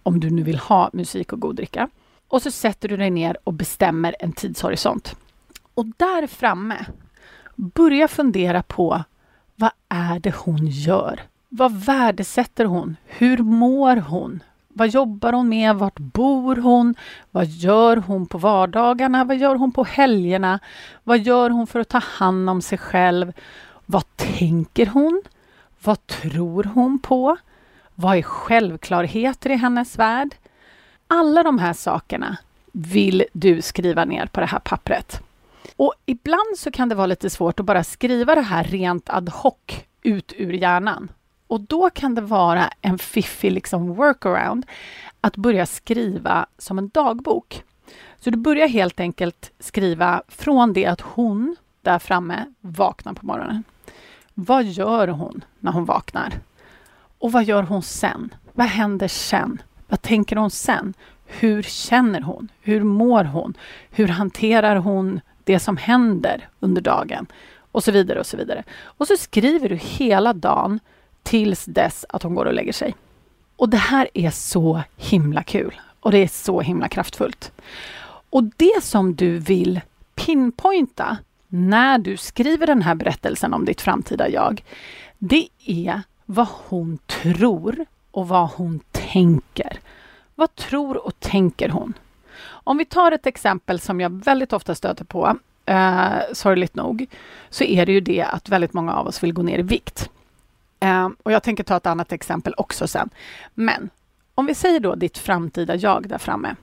om 0.06 0.20
du 0.20 0.30
nu 0.30 0.42
vill 0.42 0.58
ha 0.58 0.90
musik 0.92 1.32
och 1.32 1.40
god 1.40 1.56
dricka. 1.56 1.88
Och 2.28 2.42
så 2.42 2.50
sätter 2.50 2.88
du 2.88 2.96
dig 2.96 3.10
ner 3.10 3.36
och 3.44 3.52
bestämmer 3.52 4.16
en 4.20 4.32
tidshorisont. 4.32 5.16
Och 5.74 5.86
där 5.86 6.26
framme, 6.26 6.86
börja 7.56 8.08
fundera 8.08 8.62
på 8.62 9.04
vad 9.54 9.70
är 9.88 10.18
det 10.18 10.34
hon 10.34 10.66
gör? 10.66 11.20
Vad 11.48 11.72
värdesätter 11.72 12.64
hon? 12.64 12.96
Hur 13.04 13.38
mår 13.38 13.96
hon? 13.96 14.42
Vad 14.68 14.88
jobbar 14.88 15.32
hon 15.32 15.48
med? 15.48 15.76
Vart 15.76 15.98
bor 15.98 16.56
hon? 16.56 16.94
Vad 17.30 17.46
gör 17.46 17.96
hon 17.96 18.26
på 18.26 18.38
vardagarna? 18.38 19.24
Vad 19.24 19.36
gör 19.36 19.54
hon 19.54 19.72
på 19.72 19.84
helgerna? 19.84 20.58
Vad 21.04 21.18
gör 21.18 21.50
hon 21.50 21.66
för 21.66 21.80
att 21.80 21.88
ta 21.88 21.98
hand 21.98 22.50
om 22.50 22.62
sig 22.62 22.78
själv? 22.78 23.32
Vad 23.86 24.16
tänker 24.16 24.86
hon? 24.86 25.22
Vad 25.82 26.06
tror 26.06 26.64
hon 26.64 26.98
på? 26.98 27.36
Vad 27.98 28.16
är 28.16 28.22
självklarheter 28.22 29.50
i 29.50 29.56
hennes 29.56 29.98
värld? 29.98 30.34
Alla 31.06 31.42
de 31.42 31.58
här 31.58 31.72
sakerna 31.72 32.36
vill 32.72 33.24
du 33.32 33.62
skriva 33.62 34.04
ner 34.04 34.26
på 34.26 34.40
det 34.40 34.46
här 34.46 34.58
pappret. 34.58 35.20
Och 35.76 35.94
ibland 36.06 36.58
så 36.58 36.70
kan 36.70 36.88
det 36.88 36.94
vara 36.94 37.06
lite 37.06 37.30
svårt 37.30 37.60
att 37.60 37.66
bara 37.66 37.84
skriva 37.84 38.34
det 38.34 38.40
här 38.40 38.64
rent 38.64 39.10
ad 39.10 39.32
hoc 39.32 39.54
ut 40.02 40.32
ur 40.36 40.52
hjärnan. 40.52 41.08
Och 41.46 41.60
då 41.60 41.90
kan 41.90 42.14
det 42.14 42.20
vara 42.20 42.70
en 42.80 42.98
fiffig 42.98 43.52
liksom 43.52 43.94
workaround 43.94 44.66
att 45.20 45.36
börja 45.36 45.66
skriva 45.66 46.46
som 46.58 46.78
en 46.78 46.88
dagbok. 46.88 47.62
Så 48.20 48.30
du 48.30 48.36
börjar 48.36 48.68
helt 48.68 49.00
enkelt 49.00 49.52
skriva 49.58 50.22
från 50.28 50.72
det 50.72 50.86
att 50.86 51.00
hon 51.00 51.56
där 51.82 51.98
framme 51.98 52.44
vaknar 52.60 53.12
på 53.12 53.26
morgonen. 53.26 53.64
Vad 54.34 54.64
gör 54.64 55.08
hon 55.08 55.44
när 55.60 55.72
hon 55.72 55.84
vaknar? 55.84 56.32
Och 57.18 57.32
vad 57.32 57.44
gör 57.44 57.62
hon 57.62 57.82
sen? 57.82 58.34
Vad 58.52 58.66
händer 58.66 59.08
sen? 59.08 59.62
Vad 59.88 60.02
tänker 60.02 60.36
hon 60.36 60.50
sen? 60.50 60.94
Hur 61.26 61.62
känner 61.62 62.20
hon? 62.20 62.48
Hur 62.60 62.82
mår 62.82 63.24
hon? 63.24 63.54
Hur 63.90 64.08
hanterar 64.08 64.76
hon 64.76 65.20
det 65.44 65.58
som 65.58 65.76
händer 65.76 66.48
under 66.60 66.82
dagen? 66.82 67.26
Och 67.72 67.84
så 67.84 67.92
vidare 67.92 68.20
och 68.20 68.26
så 68.26 68.36
vidare. 68.36 68.64
Och 68.82 69.06
så 69.06 69.16
skriver 69.16 69.68
du 69.68 69.76
hela 69.76 70.32
dagen 70.32 70.80
tills 71.22 71.64
dess 71.64 72.04
att 72.08 72.22
hon 72.22 72.34
går 72.34 72.46
och 72.46 72.54
lägger 72.54 72.72
sig. 72.72 72.94
Och 73.56 73.68
det 73.68 73.76
här 73.76 74.08
är 74.14 74.30
så 74.30 74.82
himla 74.96 75.42
kul. 75.42 75.80
Och 76.00 76.12
det 76.12 76.18
är 76.18 76.28
så 76.28 76.60
himla 76.60 76.88
kraftfullt. 76.88 77.52
Och 78.30 78.44
det 78.44 78.82
som 78.82 79.14
du 79.14 79.38
vill 79.38 79.80
pinpointa 80.14 81.18
när 81.48 81.98
du 81.98 82.16
skriver 82.16 82.66
den 82.66 82.82
här 82.82 82.94
berättelsen 82.94 83.54
om 83.54 83.64
ditt 83.64 83.80
framtida 83.80 84.28
jag, 84.28 84.64
det 85.18 85.48
är 85.66 86.02
vad 86.26 86.48
hon 86.68 86.98
tror 87.06 87.86
och 88.10 88.28
vad 88.28 88.50
hon 88.50 88.80
tänker. 88.90 89.80
Vad 90.34 90.54
tror 90.54 91.06
och 91.06 91.20
tänker 91.20 91.68
hon? 91.68 91.94
Om 92.48 92.78
vi 92.78 92.84
tar 92.84 93.12
ett 93.12 93.26
exempel 93.26 93.80
som 93.80 94.00
jag 94.00 94.24
väldigt 94.24 94.52
ofta 94.52 94.74
stöter 94.74 95.04
på, 95.04 95.38
eh, 95.66 96.12
sorgligt 96.32 96.74
nog, 96.74 97.06
så 97.50 97.64
är 97.64 97.86
det 97.86 97.92
ju 97.92 98.00
det 98.00 98.22
att 98.22 98.48
väldigt 98.48 98.72
många 98.72 98.94
av 98.94 99.06
oss 99.06 99.22
vill 99.22 99.32
gå 99.32 99.42
ner 99.42 99.58
i 99.58 99.62
vikt. 99.62 100.10
Eh, 100.80 101.08
och 101.22 101.32
jag 101.32 101.42
tänker 101.42 101.64
ta 101.64 101.76
ett 101.76 101.86
annat 101.86 102.12
exempel 102.12 102.54
också 102.56 102.88
sen. 102.88 103.10
Men 103.54 103.90
om 104.34 104.46
vi 104.46 104.54
säger 104.54 104.80
då 104.80 104.94
ditt 104.94 105.18
framtida 105.18 105.76
jag 105.76 106.08
där 106.08 106.18
framme. 106.18 106.56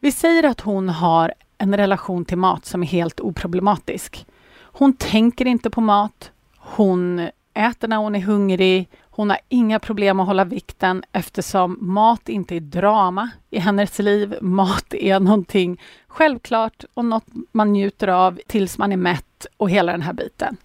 Vi 0.00 0.12
säger 0.12 0.44
att 0.44 0.60
hon 0.60 0.88
har 0.88 1.34
en 1.58 1.76
relation 1.76 2.24
till 2.24 2.38
mat 2.38 2.66
som 2.66 2.82
är 2.82 2.86
helt 2.86 3.20
oproblematisk. 3.20 4.26
Hon 4.60 4.92
tänker 4.92 5.46
inte 5.46 5.70
på 5.70 5.80
mat. 5.80 6.30
Hon 6.56 7.28
äter 7.54 7.88
när 7.88 7.96
hon 7.96 8.14
är 8.14 8.20
hungrig. 8.20 8.88
Hon 9.10 9.30
har 9.30 9.38
inga 9.48 9.78
problem 9.78 10.20
att 10.20 10.26
hålla 10.26 10.44
vikten 10.44 11.04
eftersom 11.12 11.78
mat 11.80 12.28
inte 12.28 12.56
är 12.56 12.60
drama 12.60 13.30
i 13.50 13.58
hennes 13.58 13.98
liv. 13.98 14.34
Mat 14.40 14.94
är 14.94 15.20
någonting 15.20 15.80
självklart 16.06 16.84
och 16.94 17.04
något 17.04 17.26
man 17.52 17.72
njuter 17.72 18.08
av 18.08 18.40
tills 18.46 18.78
man 18.78 18.92
är 18.92 18.96
mätt 18.96 19.46
och 19.56 19.70
hela 19.70 19.92
den 19.92 20.02
här 20.02 20.12
biten. 20.12 20.56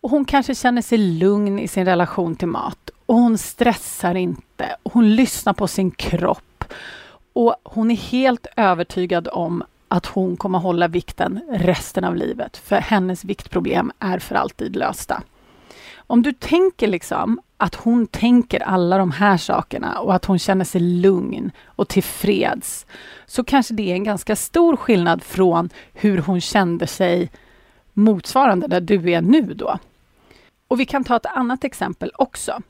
Och 0.00 0.10
hon 0.10 0.24
kanske 0.24 0.54
känner 0.54 0.82
sig 0.82 0.98
lugn 0.98 1.58
i 1.58 1.68
sin 1.68 1.84
relation 1.84 2.36
till 2.36 2.48
mat 2.48 2.90
och 3.06 3.14
hon 3.14 3.38
stressar 3.38 4.14
inte 4.14 4.76
och 4.82 4.92
hon 4.92 5.16
lyssnar 5.16 5.52
på 5.52 5.68
sin 5.68 5.90
kropp. 5.90 6.64
Och 7.32 7.56
hon 7.62 7.90
är 7.90 7.96
helt 7.96 8.46
övertygad 8.56 9.28
om 9.32 9.64
att 9.88 10.06
hon 10.06 10.36
kommer 10.36 10.58
hålla 10.58 10.88
vikten 10.88 11.40
resten 11.50 12.04
av 12.04 12.16
livet, 12.16 12.56
för 12.56 12.76
hennes 12.76 13.24
viktproblem 13.24 13.92
är 13.98 14.18
för 14.18 14.34
alltid 14.34 14.76
lösta. 14.76 15.22
Om 16.10 16.22
du 16.22 16.32
tänker 16.32 16.88
liksom 16.88 17.40
att 17.56 17.74
hon 17.74 18.06
tänker 18.06 18.60
alla 18.60 18.98
de 18.98 19.10
här 19.10 19.36
sakerna 19.36 19.98
och 19.98 20.14
att 20.14 20.24
hon 20.24 20.38
känner 20.38 20.64
sig 20.64 20.80
lugn 20.80 21.50
och 21.64 21.88
tillfreds, 21.88 22.86
så 23.26 23.44
kanske 23.44 23.74
det 23.74 23.90
är 23.90 23.94
en 23.94 24.04
ganska 24.04 24.36
stor 24.36 24.76
skillnad 24.76 25.22
från 25.22 25.70
hur 25.92 26.18
hon 26.18 26.40
kände 26.40 26.86
sig 26.86 27.30
motsvarande 27.92 28.66
där 28.66 28.80
du 28.80 29.10
är 29.10 29.20
nu 29.20 29.54
då. 29.54 29.78
Och 30.68 30.80
vi 30.80 30.86
kan 30.86 31.04
ta 31.04 31.16
ett 31.16 31.26
annat 31.26 31.64
exempel 31.64 32.12
också. 32.14 32.62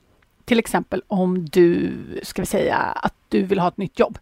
Till 0.45 0.59
exempel 0.59 1.03
om 1.07 1.45
du, 1.45 1.93
ska 2.23 2.41
vi 2.41 2.45
säga, 2.45 2.77
att 2.77 3.15
du 3.29 3.43
vill 3.43 3.59
ha 3.59 3.67
ett 3.67 3.77
nytt 3.77 3.99
jobb. 3.99 4.17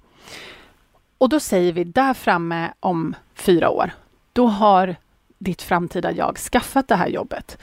Och 1.17 1.29
då 1.29 1.39
säger 1.39 1.73
vi 1.73 1.83
där 1.83 2.13
framme 2.13 2.73
om 2.79 3.15
fyra 3.35 3.69
år, 3.69 3.91
då 4.33 4.47
har 4.47 4.95
ditt 5.37 5.61
framtida 5.61 6.11
jag 6.11 6.37
skaffat 6.37 6.87
det 6.87 6.95
här 6.95 7.07
jobbet. 7.07 7.57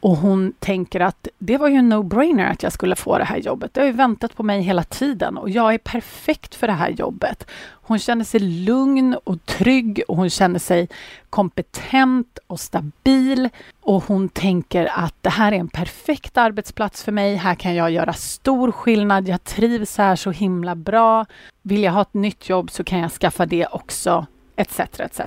Och 0.00 0.16
hon 0.16 0.52
tänker 0.58 1.00
att 1.00 1.28
det 1.38 1.56
var 1.56 1.68
ju 1.68 1.74
en 1.76 1.92
no-brainer 1.92 2.50
att 2.50 2.62
jag 2.62 2.72
skulle 2.72 2.96
få 2.96 3.18
det 3.18 3.24
här 3.24 3.36
jobbet. 3.36 3.74
Det 3.74 3.80
har 3.80 3.86
ju 3.86 3.92
väntat 3.92 4.36
på 4.36 4.42
mig 4.42 4.60
hela 4.62 4.82
tiden 4.82 5.36
och 5.36 5.50
jag 5.50 5.74
är 5.74 5.78
perfekt 5.78 6.54
för 6.54 6.66
det 6.66 6.72
här 6.72 6.90
jobbet. 6.90 7.46
Hon 7.86 7.98
känner 7.98 8.24
sig 8.24 8.40
lugn 8.40 9.16
och 9.24 9.46
trygg 9.46 10.02
och 10.08 10.16
hon 10.16 10.30
känner 10.30 10.58
sig 10.58 10.88
kompetent 11.30 12.38
och 12.46 12.60
stabil. 12.60 13.48
Och 13.80 14.04
hon 14.04 14.28
tänker 14.28 14.90
att 14.94 15.14
det 15.20 15.30
här 15.30 15.52
är 15.52 15.56
en 15.56 15.68
perfekt 15.68 16.36
arbetsplats 16.36 17.04
för 17.04 17.12
mig. 17.12 17.36
Här 17.36 17.54
kan 17.54 17.74
jag 17.74 17.90
göra 17.90 18.12
stor 18.12 18.72
skillnad. 18.72 19.28
Jag 19.28 19.44
trivs 19.44 19.98
här 19.98 20.16
så 20.16 20.30
himla 20.30 20.74
bra. 20.74 21.26
Vill 21.62 21.82
jag 21.82 21.92
ha 21.92 22.02
ett 22.02 22.14
nytt 22.14 22.48
jobb 22.48 22.70
så 22.70 22.84
kan 22.84 22.98
jag 22.98 23.12
skaffa 23.12 23.46
det 23.46 23.66
också, 23.66 24.26
etc. 24.56 24.80
etc. 24.80 25.20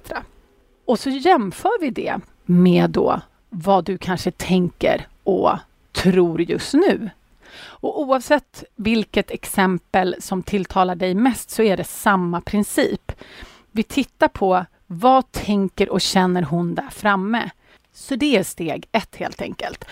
Och 0.85 0.99
så 0.99 1.09
jämför 1.09 1.81
vi 1.81 1.89
det 1.89 2.15
med 2.45 2.89
då 2.89 3.21
vad 3.49 3.85
du 3.85 3.97
kanske 3.97 4.31
tänker 4.31 5.07
och 5.23 5.51
tror 5.91 6.41
just 6.41 6.73
nu. 6.73 7.09
Och 7.59 8.01
oavsett 8.01 8.63
vilket 8.75 9.31
exempel 9.31 10.15
som 10.19 10.43
tilltalar 10.43 10.95
dig 10.95 11.13
mest 11.13 11.49
så 11.49 11.63
är 11.63 11.77
det 11.77 11.83
samma 11.83 12.41
princip. 12.41 13.11
Vi 13.71 13.83
tittar 13.83 14.27
på 14.27 14.65
vad 14.87 15.31
tänker 15.31 15.89
och 15.89 16.01
känner 16.01 16.41
hon 16.41 16.75
där 16.75 16.89
framme? 16.91 17.49
Så 17.93 18.15
det 18.15 18.37
är 18.37 18.43
steg 18.43 18.87
ett 18.91 19.15
helt 19.15 19.41
enkelt. 19.41 19.85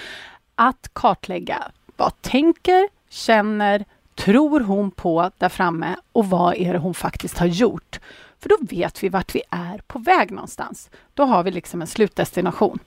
Att 0.56 0.90
kartlägga 0.94 1.72
vad 1.96 2.22
tänker, 2.22 2.90
känner, 3.10 3.86
tror 4.16 4.60
hon 4.60 4.92
på 4.92 5.32
där 5.38 5.50
framme 5.50 5.96
och 6.12 6.30
vad 6.30 6.56
är 6.56 6.74
det 6.74 6.80
hon 6.80 6.94
faktiskt 6.94 7.38
har 7.38 7.48
gjort? 7.48 8.00
För 8.40 8.50
då 8.50 8.58
vet 8.62 9.04
vi 9.04 9.10
vart 9.10 9.36
vi 9.36 9.42
är 9.50 9.82
på 9.88 10.00
väg 10.00 10.32
någonstans. 10.32 10.90
Då 11.14 11.24
har 11.24 11.44
vi 11.44 11.52
liksom 11.52 11.82
en 11.82 11.88
slutdestination. 11.88 12.80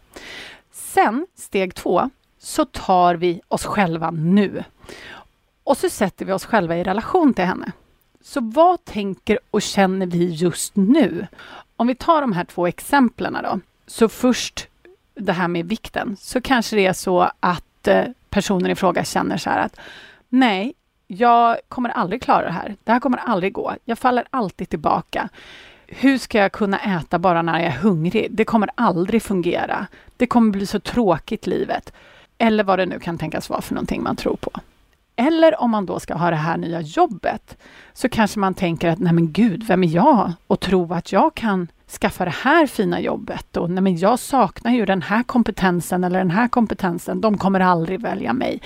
Sen, 0.94 1.26
steg 1.34 1.74
två, 1.74 2.10
så 2.38 2.64
tar 2.64 3.14
vi 3.14 3.40
oss 3.48 3.64
själva 3.64 4.10
nu. 4.10 4.64
Och 5.64 5.76
så 5.76 5.90
sätter 5.90 6.24
vi 6.24 6.32
oss 6.32 6.44
själva 6.44 6.76
i 6.76 6.84
relation 6.84 7.34
till 7.34 7.44
henne. 7.44 7.72
Så 8.22 8.40
vad 8.40 8.84
tänker 8.84 9.38
och 9.50 9.62
känner 9.62 10.06
vi 10.06 10.30
just 10.30 10.76
nu? 10.76 11.26
Om 11.76 11.86
vi 11.86 11.94
tar 11.94 12.20
de 12.20 12.32
här 12.32 12.44
två 12.44 12.66
exemplen 12.66 13.38
då. 13.42 13.60
Så 13.86 14.08
först 14.08 14.68
det 15.14 15.32
här 15.32 15.48
med 15.48 15.68
vikten, 15.68 16.16
så 16.20 16.40
kanske 16.40 16.76
det 16.76 16.86
är 16.86 16.92
så 16.92 17.30
att 17.40 17.88
eh, 17.88 18.04
personen 18.30 18.70
i 18.70 18.74
fråga 18.74 19.04
känner 19.04 19.36
så 19.36 19.50
här 19.50 19.58
att 19.58 19.80
nej, 20.28 20.74
jag 21.06 21.56
kommer 21.68 21.88
aldrig 21.88 22.22
klara 22.22 22.44
det 22.44 22.52
här. 22.52 22.76
Det 22.84 22.92
här 22.92 23.00
kommer 23.00 23.18
aldrig 23.18 23.52
gå. 23.52 23.74
Jag 23.84 23.98
faller 23.98 24.24
alltid 24.30 24.68
tillbaka 24.68 25.28
hur 25.92 26.18
ska 26.18 26.38
jag 26.38 26.52
kunna 26.52 26.78
äta 26.78 27.18
bara 27.18 27.42
när 27.42 27.58
jag 27.58 27.66
är 27.66 27.78
hungrig? 27.78 28.28
Det 28.30 28.44
kommer 28.44 28.70
aldrig 28.74 29.22
fungera. 29.22 29.86
Det 30.16 30.26
kommer 30.26 30.50
bli 30.50 30.66
så 30.66 30.80
tråkigt 30.80 31.46
livet. 31.46 31.92
Eller 32.38 32.64
vad 32.64 32.78
det 32.78 32.86
nu 32.86 32.98
kan 32.98 33.18
tänkas 33.18 33.50
vara 33.50 33.60
för 33.60 33.74
någonting 33.74 34.02
man 34.02 34.16
tror 34.16 34.36
på. 34.36 34.50
Eller 35.16 35.60
om 35.60 35.70
man 35.70 35.86
då 35.86 36.00
ska 36.00 36.14
ha 36.14 36.30
det 36.30 36.36
här 36.36 36.56
nya 36.56 36.80
jobbet, 36.80 37.56
så 37.92 38.08
kanske 38.08 38.40
man 38.40 38.54
tänker 38.54 38.88
att 38.88 38.98
nej 38.98 39.12
men 39.12 39.32
gud, 39.32 39.64
vem 39.66 39.84
är 39.84 39.88
jag 39.88 40.32
och 40.46 40.60
tro 40.60 40.94
att 40.94 41.12
jag 41.12 41.34
kan 41.34 41.68
skaffa 42.00 42.24
det 42.24 42.34
här 42.42 42.66
fina 42.66 43.00
jobbet 43.00 43.56
och 43.56 43.70
nej 43.70 43.82
men 43.82 43.96
jag 43.96 44.18
saknar 44.18 44.72
ju 44.72 44.86
den 44.86 45.02
här 45.02 45.22
kompetensen 45.22 46.04
eller 46.04 46.18
den 46.18 46.30
här 46.30 46.48
kompetensen. 46.48 47.20
De 47.20 47.38
kommer 47.38 47.60
aldrig 47.60 48.00
välja 48.00 48.32
mig. 48.32 48.60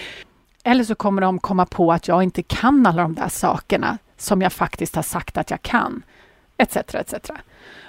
Eller 0.64 0.84
så 0.84 0.94
kommer 0.94 1.22
de 1.22 1.38
komma 1.38 1.66
på 1.66 1.92
att 1.92 2.08
jag 2.08 2.22
inte 2.22 2.42
kan 2.42 2.86
alla 2.86 3.02
de 3.02 3.14
där 3.14 3.28
sakerna 3.28 3.98
som 4.16 4.42
jag 4.42 4.52
faktiskt 4.52 4.96
har 4.96 5.02
sagt 5.02 5.38
att 5.38 5.50
jag 5.50 5.62
kan 5.62 6.02
etc. 6.56 6.76
etc. 6.76 7.30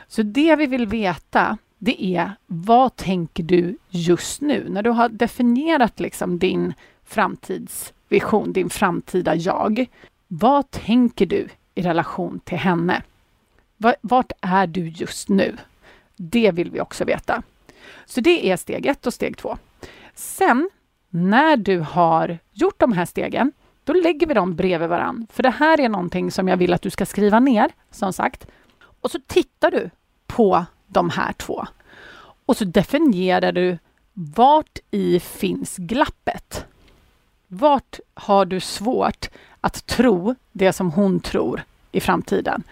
Så 0.08 0.24
det 0.24 0.56
vi 0.56 0.66
vill 0.66 0.88
veta, 0.88 1.58
det 1.78 2.04
är 2.04 2.32
vad 2.46 2.96
tänker 2.96 3.44
du 3.44 3.78
just 3.90 4.42
nu? 4.42 4.70
När 4.70 4.84
du 4.84 4.90
har 4.90 5.10
definierat 5.10 6.00
liksom 6.00 6.40
din 6.40 6.74
framtidsvision, 7.06 8.54
din 8.54 8.70
framtida 8.70 9.36
jag. 9.36 9.86
Vad 10.28 10.72
tänker 10.72 11.26
du 11.26 11.48
i 11.76 11.82
relation 11.82 12.40
till 12.40 12.58
henne? 12.58 13.04
Vart 14.02 14.32
är 14.42 14.68
du 14.68 14.90
just 14.90 15.30
nu? 15.30 15.58
Det 16.16 16.52
vill 16.52 16.72
vi 16.72 16.82
också 16.82 17.06
veta. 17.06 17.44
Så 18.06 18.22
det 18.22 18.52
är 18.52 18.58
steg 18.58 18.86
ett 18.86 19.08
och 19.08 19.14
steg 19.14 19.38
två. 19.38 19.58
Sen 20.16 20.70
när 21.10 21.58
du 21.58 21.80
har 21.80 22.38
gjort 22.52 22.80
de 22.80 22.94
här 22.94 23.06
stegen, 23.06 23.52
då 23.86 23.94
lägger 23.94 24.28
vi 24.28 24.34
dem 24.34 24.56
bredvid 24.56 24.90
varann. 24.90 25.28
För 25.32 25.44
det 25.44 25.50
här 25.50 25.80
är 25.80 25.90
någonting 25.90 26.32
som 26.32 26.48
jag 26.48 26.58
vill 26.58 26.74
att 26.74 26.82
du 26.82 26.90
ska 26.90 27.06
skriva 27.06 27.40
ner, 27.40 27.72
som 27.92 28.14
sagt. 28.14 28.48
Och 29.02 29.12
så 29.12 29.20
tittar 29.28 29.72
du 29.72 29.90
på 30.28 30.66
de 30.88 31.10
här 31.10 31.34
två. 31.34 31.66
Och 32.46 32.58
så 32.58 32.66
definierar 32.66 33.52
du 33.52 33.78
vart 34.14 34.80
i 34.92 35.20
finns 35.20 35.76
glappet? 35.78 36.66
Vart 37.48 38.00
har 38.14 38.46
du 38.46 38.60
svårt 38.60 39.30
att 39.62 39.86
tro 39.86 40.36
det 40.52 40.74
som 40.74 40.92
hon 40.92 41.20
tror 41.20 41.64
i 41.92 42.00
framtiden? 42.00 42.64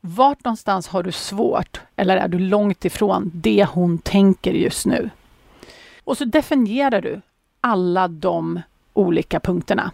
Vart 0.00 0.44
någonstans 0.44 0.88
har 0.88 1.02
du 1.02 1.12
svårt 1.12 1.80
eller 1.96 2.16
är 2.16 2.28
du 2.28 2.38
långt 2.38 2.84
ifrån 2.84 3.30
det 3.34 3.64
hon 3.64 3.98
tänker 3.98 4.52
just 4.52 4.86
nu? 4.86 5.10
Och 6.04 6.18
så 6.18 6.24
definierar 6.24 7.00
du 7.00 7.20
alla 7.60 8.08
de 8.08 8.62
olika 8.92 9.40
punkterna. 9.40 9.90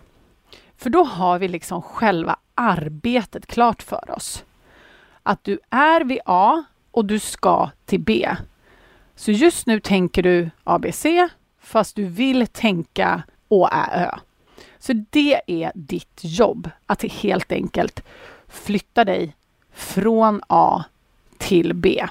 För 0.79 0.91
då 0.91 1.05
har 1.05 1.39
vi 1.39 1.49
liksom 1.49 1.83
själva 1.83 2.37
arbetet 2.55 3.47
klart 3.47 3.83
för 3.83 4.11
oss 4.11 4.45
att 5.23 5.45
du 5.45 5.59
är 5.71 6.05
vid 6.05 6.21
A 6.25 6.63
och 6.91 7.05
du 7.05 7.19
ska 7.19 7.71
till 7.87 8.01
B. 8.01 8.29
Så 9.15 9.31
just 9.31 9.67
nu 9.67 9.81
tänker 9.81 10.23
du 10.23 10.51
ABC 10.65 11.07
fast 11.61 11.97
du 11.97 12.05
vill 12.05 12.47
tänka 12.47 13.23
Å, 13.49 13.67
Ä, 13.67 13.87
Ö. 13.93 14.19
Så 14.79 14.93
det 15.11 15.41
är 15.47 15.73
ditt 15.75 16.21
jobb, 16.23 16.71
att 16.87 17.03
helt 17.03 17.53
enkelt 17.53 18.01
flytta 18.49 19.05
dig 19.05 19.37
från 19.73 20.41
A 20.47 20.85
till 21.39 21.75
B. 21.75 22.07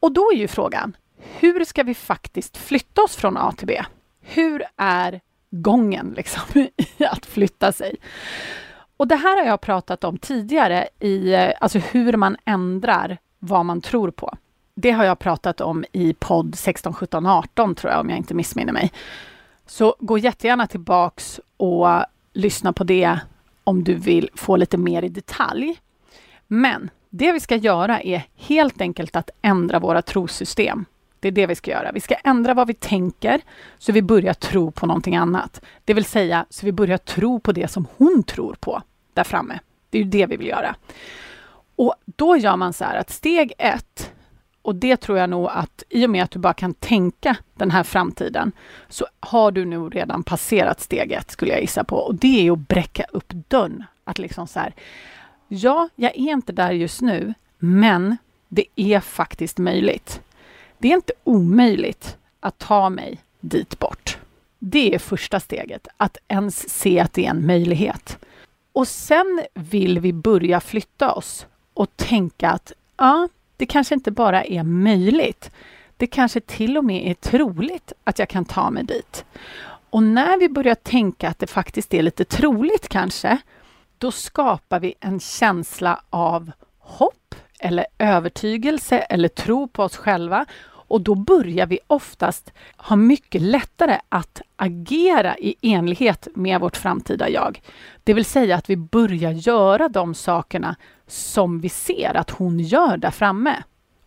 Och 0.00 0.12
då 0.12 0.32
är 0.32 0.36
ju 0.36 0.48
frågan, 0.48 0.96
hur 1.18 1.64
ska 1.64 1.82
vi 1.82 1.94
faktiskt 1.94 2.56
flytta 2.56 3.02
oss 3.02 3.16
från 3.16 3.36
A 3.36 3.52
till 3.56 3.66
B? 3.66 3.82
Hur 4.20 4.64
är 4.76 5.20
gången 5.50 6.14
liksom, 6.16 6.42
i 6.98 7.04
att 7.04 7.26
flytta 7.26 7.72
sig? 7.72 7.96
Och 8.96 9.08
det 9.08 9.16
här 9.16 9.36
har 9.36 9.44
jag 9.44 9.60
pratat 9.60 10.04
om 10.04 10.18
tidigare 10.18 10.88
i 10.98 11.34
eh, 11.34 11.52
alltså 11.60 11.78
hur 11.78 12.16
man 12.16 12.36
ändrar 12.44 13.18
vad 13.38 13.66
man 13.66 13.80
tror 13.80 14.10
på. 14.10 14.36
Det 14.74 14.90
har 14.90 15.04
jag 15.04 15.18
pratat 15.18 15.60
om 15.60 15.84
i 15.92 16.14
podd 16.14 16.54
16, 16.54 16.94
17, 16.94 17.26
18 17.26 17.74
tror 17.74 17.92
jag 17.92 18.00
om 18.00 18.08
jag 18.10 18.18
inte 18.18 18.34
missminner 18.34 18.72
mig. 18.72 18.92
Så 19.66 19.96
gå 19.98 20.18
jättegärna 20.18 20.66
tillbaks 20.66 21.40
och 21.56 21.86
lyssna 22.32 22.72
på 22.72 22.84
det 22.84 23.18
om 23.64 23.84
du 23.84 23.94
vill 23.94 24.30
få 24.34 24.56
lite 24.56 24.76
mer 24.76 25.02
i 25.02 25.08
detalj. 25.08 25.80
Men 26.46 26.90
det 27.10 27.32
vi 27.32 27.40
ska 27.40 27.56
göra 27.56 28.00
är 28.00 28.22
helt 28.36 28.80
enkelt 28.80 29.16
att 29.16 29.30
ändra 29.42 29.78
våra 29.78 30.02
trosystem. 30.02 30.84
Det 31.20 31.28
är 31.28 31.32
det 31.32 31.46
vi 31.46 31.54
ska 31.54 31.70
göra. 31.70 31.92
Vi 31.92 32.00
ska 32.00 32.14
ändra 32.14 32.54
vad 32.54 32.66
vi 32.66 32.74
tänker 32.74 33.40
så 33.78 33.92
vi 33.92 34.02
börjar 34.02 34.34
tro 34.34 34.70
på 34.70 34.86
någonting 34.86 35.16
annat. 35.16 35.60
Det 35.84 35.94
vill 35.94 36.04
säga, 36.04 36.46
så 36.50 36.66
vi 36.66 36.72
börjar 36.72 36.98
tro 36.98 37.40
på 37.40 37.52
det 37.52 37.68
som 37.68 37.86
hon 37.96 38.22
tror 38.22 38.56
på 38.60 38.82
där 39.14 39.24
framme. 39.24 39.58
Det 39.90 39.98
är 39.98 40.02
ju 40.02 40.10
det 40.10 40.26
vi 40.26 40.36
vill 40.36 40.46
göra. 40.46 40.74
Och 41.76 41.94
då 42.04 42.36
gör 42.36 42.56
man 42.56 42.72
så 42.72 42.84
här 42.84 42.98
att 42.98 43.10
steg 43.10 43.52
ett, 43.58 44.12
och 44.62 44.74
det 44.74 44.96
tror 44.96 45.18
jag 45.18 45.30
nog 45.30 45.48
att 45.50 45.82
i 45.88 46.06
och 46.06 46.10
med 46.10 46.24
att 46.24 46.30
du 46.30 46.38
bara 46.38 46.54
kan 46.54 46.74
tänka 46.74 47.36
den 47.54 47.70
här 47.70 47.82
framtiden, 47.82 48.52
så 48.88 49.06
har 49.20 49.50
du 49.50 49.64
nog 49.64 49.96
redan 49.96 50.22
passerat 50.22 50.80
steg 50.80 51.12
ett, 51.12 51.30
skulle 51.30 51.52
jag 51.52 51.60
gissa 51.60 51.84
på. 51.84 51.96
Och 51.96 52.14
det 52.14 52.46
är 52.46 52.52
att 52.52 52.68
bräcka 52.68 53.04
upp 53.12 53.32
dörren. 53.48 53.84
Att 54.04 54.18
liksom 54.18 54.46
så 54.46 54.58
här, 54.60 54.74
ja, 55.48 55.88
jag 55.94 56.10
är 56.10 56.32
inte 56.32 56.52
där 56.52 56.70
just 56.70 57.00
nu, 57.00 57.34
men 57.58 58.16
det 58.48 58.64
är 58.76 59.00
faktiskt 59.00 59.58
möjligt. 59.58 60.20
Det 60.80 60.88
är 60.88 60.94
inte 60.94 61.12
omöjligt 61.24 62.16
att 62.40 62.58
ta 62.58 62.90
mig 62.90 63.18
dit 63.40 63.78
bort. 63.78 64.18
Det 64.58 64.94
är 64.94 64.98
första 64.98 65.40
steget, 65.40 65.88
att 65.96 66.16
ens 66.28 66.68
se 66.68 67.00
att 67.00 67.12
det 67.12 67.26
är 67.26 67.30
en 67.30 67.46
möjlighet. 67.46 68.18
Och 68.72 68.88
sen 68.88 69.42
vill 69.54 70.00
vi 70.00 70.12
börja 70.12 70.60
flytta 70.60 71.12
oss 71.12 71.46
och 71.74 71.96
tänka 71.96 72.50
att 72.50 72.72
ja, 72.96 73.28
det 73.56 73.66
kanske 73.66 73.94
inte 73.94 74.10
bara 74.10 74.44
är 74.44 74.62
möjligt. 74.62 75.50
Det 75.96 76.06
kanske 76.06 76.40
till 76.40 76.78
och 76.78 76.84
med 76.84 77.10
är 77.10 77.14
troligt 77.14 77.92
att 78.04 78.18
jag 78.18 78.28
kan 78.28 78.44
ta 78.44 78.70
mig 78.70 78.84
dit. 78.84 79.24
Och 79.90 80.02
när 80.02 80.38
vi 80.38 80.48
börjar 80.48 80.74
tänka 80.74 81.28
att 81.28 81.38
det 81.38 81.46
faktiskt 81.46 81.94
är 81.94 82.02
lite 82.02 82.24
troligt 82.24 82.88
kanske, 82.88 83.38
då 83.98 84.10
skapar 84.10 84.80
vi 84.80 84.94
en 85.00 85.20
känsla 85.20 86.02
av 86.10 86.52
hopp 86.78 87.34
eller 87.60 87.86
övertygelse 87.98 88.98
eller 88.98 89.28
tro 89.28 89.68
på 89.68 89.82
oss 89.82 89.96
själva 89.96 90.46
och 90.90 91.00
då 91.00 91.14
börjar 91.14 91.66
vi 91.66 91.78
oftast 91.86 92.52
ha 92.76 92.96
mycket 92.96 93.42
lättare 93.42 93.98
att 94.08 94.42
agera 94.56 95.38
i 95.38 95.54
enlighet 95.62 96.28
med 96.34 96.60
vårt 96.60 96.76
framtida 96.76 97.28
jag. 97.28 97.62
Det 98.04 98.14
vill 98.14 98.24
säga 98.24 98.56
att 98.56 98.70
vi 98.70 98.76
börjar 98.76 99.32
göra 99.32 99.88
de 99.88 100.14
sakerna 100.14 100.76
som 101.06 101.60
vi 101.60 101.68
ser 101.68 102.16
att 102.16 102.30
hon 102.30 102.60
gör 102.60 102.96
där 102.96 103.10
framme. 103.10 103.56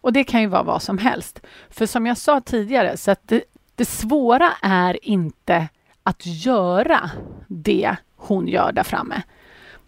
Och 0.01 0.13
det 0.13 0.23
kan 0.23 0.41
ju 0.41 0.47
vara 0.47 0.63
vad 0.63 0.81
som 0.81 0.97
helst. 0.97 1.39
För 1.69 1.85
som 1.85 2.05
jag 2.05 2.17
sa 2.17 2.41
tidigare, 2.41 2.97
så 2.97 3.11
att 3.11 3.27
det, 3.27 3.43
det 3.75 3.85
svåra 3.85 4.49
är 4.61 5.05
inte 5.05 5.67
att 6.03 6.25
göra 6.25 7.11
det 7.47 7.95
hon 8.15 8.47
gör 8.47 8.71
där 8.71 8.83
framme. 8.83 9.21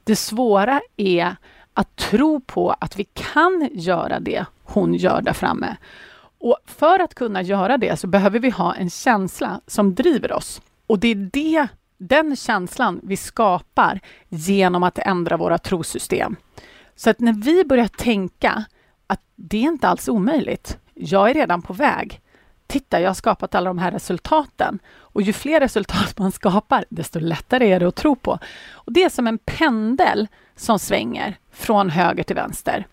Det 0.04 0.16
svåra 0.16 0.82
är 0.98 1.36
att 1.76 1.96
tro 1.96 2.40
på 2.40 2.72
att 2.80 3.00
vi 3.00 3.04
kan 3.04 3.70
göra 3.72 4.20
det 4.20 4.46
hon 4.64 4.94
gör 4.94 5.22
där 5.22 5.34
framme. 5.34 5.78
Och 6.38 6.58
för 6.66 7.00
att 7.00 7.16
kunna 7.16 7.42
göra 7.42 7.78
det 7.78 8.00
så 8.00 8.08
behöver 8.08 8.40
vi 8.40 8.50
ha 8.50 8.76
en 8.76 8.90
känsla 8.90 9.62
som 9.68 9.96
driver 9.96 10.34
oss. 10.34 10.62
Och 10.88 11.00
det 11.00 11.08
är 11.08 11.30
det, 11.34 11.68
den 11.98 12.36
känslan 12.36 13.00
vi 13.04 13.18
skapar 13.18 14.00
genom 14.30 14.84
att 14.84 15.00
ändra 15.00 15.38
våra 15.38 15.58
trosystem. 15.58 16.36
Så 16.96 17.10
att 17.10 17.20
när 17.20 17.34
vi 17.34 17.64
börjar 17.64 17.88
tänka 17.88 18.66
att 19.08 19.22
det 19.36 19.58
är 19.58 19.62
inte 19.62 19.88
alls 19.88 20.08
omöjligt. 20.08 20.78
Jag 20.94 21.30
är 21.30 21.34
redan 21.34 21.62
på 21.62 21.74
väg. 21.74 22.22
Titta, 22.68 23.02
jag 23.02 23.10
har 23.10 23.16
skapat 23.16 23.56
alla 23.56 23.70
de 23.70 23.78
här 23.78 23.92
resultaten. 23.92 24.80
Och 24.98 25.22
ju 25.22 25.34
fler 25.34 25.60
resultat 25.60 26.18
man 26.20 26.32
skapar, 26.32 26.86
desto 26.90 27.20
lättare 27.20 27.72
är 27.72 27.80
det 27.80 27.88
att 27.88 27.96
tro 27.96 28.16
på. 28.16 28.40
Och 28.72 28.94
Det 28.94 29.04
är 29.04 29.10
som 29.10 29.28
en 29.28 29.38
pendel 29.38 30.28
som 30.56 30.80
svänger 30.80 31.38
från 31.52 31.90
höger 31.90 32.24
till 32.24 32.36
vänster. 32.36 32.88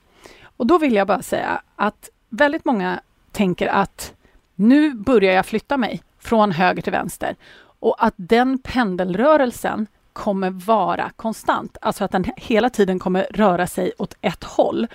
Och 0.56 0.66
då 0.66 0.78
vill 0.78 0.92
jag 0.92 1.06
bara 1.06 1.22
säga 1.22 1.62
att 1.76 2.10
väldigt 2.28 2.64
många 2.64 3.00
tänker 3.32 3.66
att 3.66 4.14
nu 4.54 4.94
börjar 4.94 5.32
jag 5.32 5.46
flytta 5.46 5.76
mig 5.76 6.02
från 6.18 6.52
höger 6.52 6.82
till 6.82 6.92
vänster 6.92 7.36
och 7.80 8.04
att 8.04 8.14
den 8.16 8.58
pendelrörelsen 8.58 9.86
kommer 10.12 10.50
vara 10.50 11.10
konstant, 11.16 11.76
alltså 11.80 12.04
att 12.04 12.10
den 12.10 12.24
hela 12.36 12.70
tiden 12.70 12.98
kommer 12.98 13.26
röra 13.30 13.66
sig 13.66 13.92
åt 13.98 14.16
ett 14.20 14.44
håll. 14.44 14.86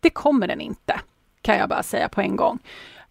Det 0.00 0.10
kommer 0.10 0.48
den 0.48 0.60
inte, 0.60 1.00
kan 1.42 1.56
jag 1.58 1.68
bara 1.68 1.82
säga 1.82 2.08
på 2.08 2.20
en 2.20 2.36
gång. 2.36 2.58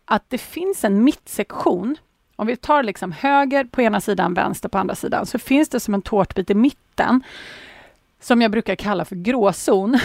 Att 0.06 0.24
det 0.28 0.38
finns 0.38 0.84
en 0.84 1.04
mittsektion, 1.04 1.98
om 2.36 2.48
vi 2.48 2.56
tar 2.56 2.84
liksom 2.84 3.12
höger 3.12 3.64
på 3.64 3.82
ena 3.82 4.02
sidan, 4.02 4.34
vänster 4.34 4.70
på 4.70 4.78
andra 4.78 4.96
sidan, 4.96 5.26
så 5.26 5.40
finns 5.40 5.70
det 5.70 5.80
som 5.80 5.94
en 5.94 6.02
tårtbit 6.02 6.50
i 6.50 6.56
mitten 6.56 7.24
som 8.26 8.42
jag 8.42 8.52
brukar 8.52 8.76
kalla 8.76 9.06
för 9.06 9.16
gråzon. 9.16 10.00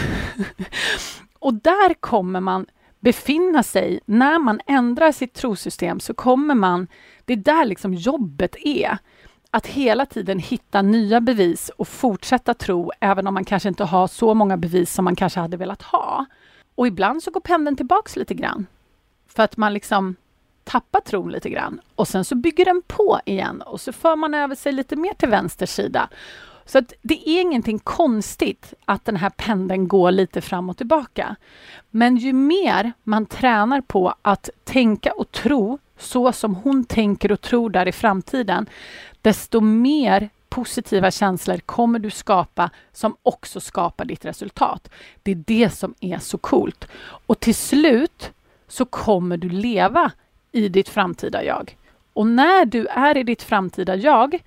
och 1.39 1.55
där 1.55 1.95
kommer 1.95 2.41
man 2.41 2.67
befinna 2.99 3.63
sig, 3.63 4.01
när 4.05 4.39
man 4.39 4.61
ändrar 4.67 5.13
sitt 5.13 5.35
trosystem 5.35 6.01
så 6.01 6.15
kommer 6.15 6.55
man, 6.55 6.87
det 7.25 7.33
är 7.33 7.37
där 7.37 7.65
liksom 7.65 7.95
jobbet 7.95 8.57
är, 8.65 8.99
att 9.51 9.67
hela 9.67 10.07
tiden 10.07 10.39
hitta 10.39 10.83
nya 10.83 11.21
bevis 11.21 11.69
och 11.77 11.89
fortsätta 11.89 12.55
tro, 12.55 12.93
även 13.01 13.27
om 13.27 13.35
man 13.35 13.45
kanske 13.45 13.69
inte 13.69 13.85
har 13.85 14.07
så 14.07 14.35
många 14.35 14.57
bevis 14.57 14.95
som 14.95 15.05
man 15.05 15.17
kanske 15.17 15.41
hade 15.41 15.57
velat 15.57 15.83
ha. 15.83 16.27
Och 16.75 16.87
ibland 16.87 17.23
så 17.23 17.31
går 17.31 17.41
pendeln 17.41 17.77
tillbaks 17.77 18.17
lite 18.17 18.35
grann, 18.35 18.67
för 19.29 19.43
att 19.43 19.57
man 19.57 19.75
liksom 19.75 20.17
tappar 20.65 21.01
tron 21.01 21.33
lite 21.33 21.51
grann. 21.51 21.81
Och 21.95 22.09
sen 22.09 22.25
så 22.25 22.35
bygger 22.35 22.65
den 22.65 22.83
på 22.87 23.21
igen. 23.25 23.63
Och 23.63 23.81
så 23.81 23.93
för 23.93 24.17
man 24.17 24.35
över 24.35 24.55
sig 24.55 24.73
lite 24.73 24.97
mer 24.97 25.15
till 25.15 25.29
vänster 25.29 25.67
sida 25.67 26.09
så 26.67 26.79
att 26.79 26.93
det 27.03 27.29
är 27.29 27.41
ingenting 27.41 27.79
konstigt 27.79 28.75
att 28.85 29.05
den 29.05 29.17
här 29.17 29.31
pendeln 29.31 29.89
går 29.89 30.11
lite 30.11 30.41
fram 30.41 30.71
och 30.71 30.77
tillbaka. 30.77 31.37
Men 31.91 32.17
ju 32.17 32.33
mer 32.33 32.93
man 33.03 33.27
tränar 33.27 33.81
på 33.81 34.15
att 34.23 34.51
tänka 34.65 35.13
och 35.13 35.33
tro 35.33 35.79
så 35.99 36.33
som 36.33 36.55
hon 36.55 36.85
tänker 36.85 37.33
och 37.33 37.41
tror 37.41 37.71
där 37.71 37.89
i 37.89 37.93
framtiden, 37.93 38.67
desto 39.23 39.61
mer 39.61 40.29
positiva 40.49 41.11
känslor 41.11 41.59
kommer 41.59 41.99
du 41.99 42.11
skapa 42.11 42.71
som 42.93 43.17
också 43.23 43.61
skapar 43.61 44.05
ditt 44.05 44.25
resultat. 44.25 44.91
Det 45.23 45.31
är 45.31 45.43
det 45.47 45.71
som 45.71 45.95
är 46.01 46.19
så 46.19 46.39
coolt. 46.39 46.89
Och 47.27 47.41
till 47.41 47.55
slut 47.55 48.31
så 48.69 48.85
kommer 48.85 49.37
du 49.37 49.49
leva 49.49 50.13
i 50.53 50.69
ditt 50.69 50.89
framtida 50.89 51.45
jag. 51.45 51.77
Och 52.13 52.27
när 52.27 52.65
du 52.65 52.87
är 52.87 53.17
i 53.17 53.23
ditt 53.23 53.43
framtida 53.43 53.97
jag 53.97 54.43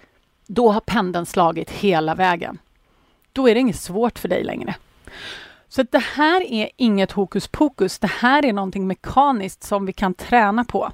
då 0.47 0.71
har 0.71 0.79
pendeln 0.79 1.25
slagit 1.25 1.71
hela 1.71 2.15
vägen. 2.15 2.58
Då 3.34 3.49
är 3.49 3.53
det 3.53 3.60
inget 3.60 3.79
svårt 3.79 4.19
för 4.19 4.27
dig 4.27 4.43
längre. 4.43 4.75
Så 5.69 5.84
det 5.84 6.03
här 6.03 6.41
är 6.41 6.69
inget 6.77 7.12
hokus 7.12 7.47
pokus. 7.47 7.99
Det 7.99 8.12
här 8.12 8.45
är 8.45 8.53
någonting 8.53 8.88
mekaniskt 8.88 9.63
som 9.63 9.86
vi 9.86 9.93
kan 9.93 10.13
träna 10.13 10.63
på. 10.63 10.91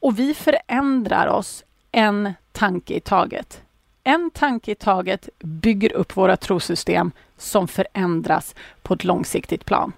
Och 0.00 0.18
vi 0.18 0.34
förändrar 0.34 1.26
oss 1.26 1.64
en 1.92 2.32
tanke 2.52 2.94
i 2.94 3.00
taget. 3.00 3.62
En 4.04 4.30
tanke 4.30 4.70
i 4.70 4.74
taget 4.74 5.28
bygger 5.38 5.92
upp 5.92 6.16
våra 6.16 6.36
trosystem 6.36 7.12
som 7.36 7.68
förändras 7.68 8.54
på 8.82 8.94
ett 8.94 9.04
långsiktigt 9.04 9.64
plan. 9.64 9.92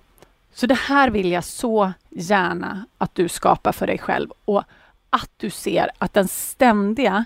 Så 0.53 0.67
det 0.67 0.79
här 0.79 1.11
vill 1.11 1.31
jag 1.31 1.45
så 1.45 1.93
gärna 2.11 2.87
att 2.99 3.15
du 3.15 3.29
skapar 3.29 3.73
för 3.73 3.87
dig 3.87 3.99
själv 3.99 4.31
och 4.45 4.63
att 5.11 5.31
du 5.37 5.51
ser 5.51 5.91
att 5.99 6.15
den 6.15 6.29
ständiga 6.29 7.25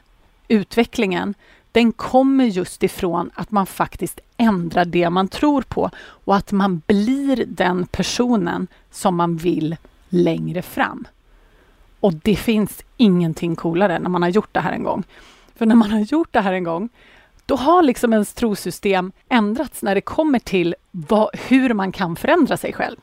utvecklingen, 0.49 1.35
den 1.73 1.93
kommer 1.93 2.45
just 2.45 2.83
ifrån 2.83 3.31
att 3.35 3.51
man 3.51 3.67
faktiskt 3.67 4.21
ändrar 4.37 4.85
det 4.85 5.11
man 5.11 5.29
tror 5.29 5.63
på 5.63 5.91
och 5.99 6.37
att 6.37 6.53
man 6.53 6.83
blir 6.87 7.45
den 7.49 7.87
personen 7.87 8.67
som 8.91 9.17
man 9.17 9.37
vill 9.37 9.77
längre 10.09 10.63
fram. 10.63 11.07
Och 12.01 12.15
det 12.15 12.37
finns 12.37 12.83
ingenting 12.97 13.57
coolare 13.57 13.99
när 13.99 14.09
man 14.09 14.23
har 14.23 14.29
gjort 14.29 14.53
det 14.53 14.61
här 14.61 14.73
en 14.73 14.83
gång. 14.83 15.05
För 15.57 15.67
när 15.67 15.75
man 15.75 15.91
har 15.91 16.01
gjort 16.01 16.33
det 16.33 16.41
här 16.41 16.53
en 16.53 16.65
gång, 16.65 16.89
då 17.47 17.57
har 17.57 17.83
liksom 17.83 18.13
ens 18.13 18.33
trosystem 18.33 19.13
ändrats 19.29 19.83
när 19.83 19.95
det 19.95 20.01
kommer 20.01 20.39
till 20.39 20.75
vad, 20.91 21.29
hur 21.49 21.75
man 21.75 21.93
kan 21.93 22.17
förändra 22.17 22.57
sig 22.57 22.73
själv. 22.73 22.97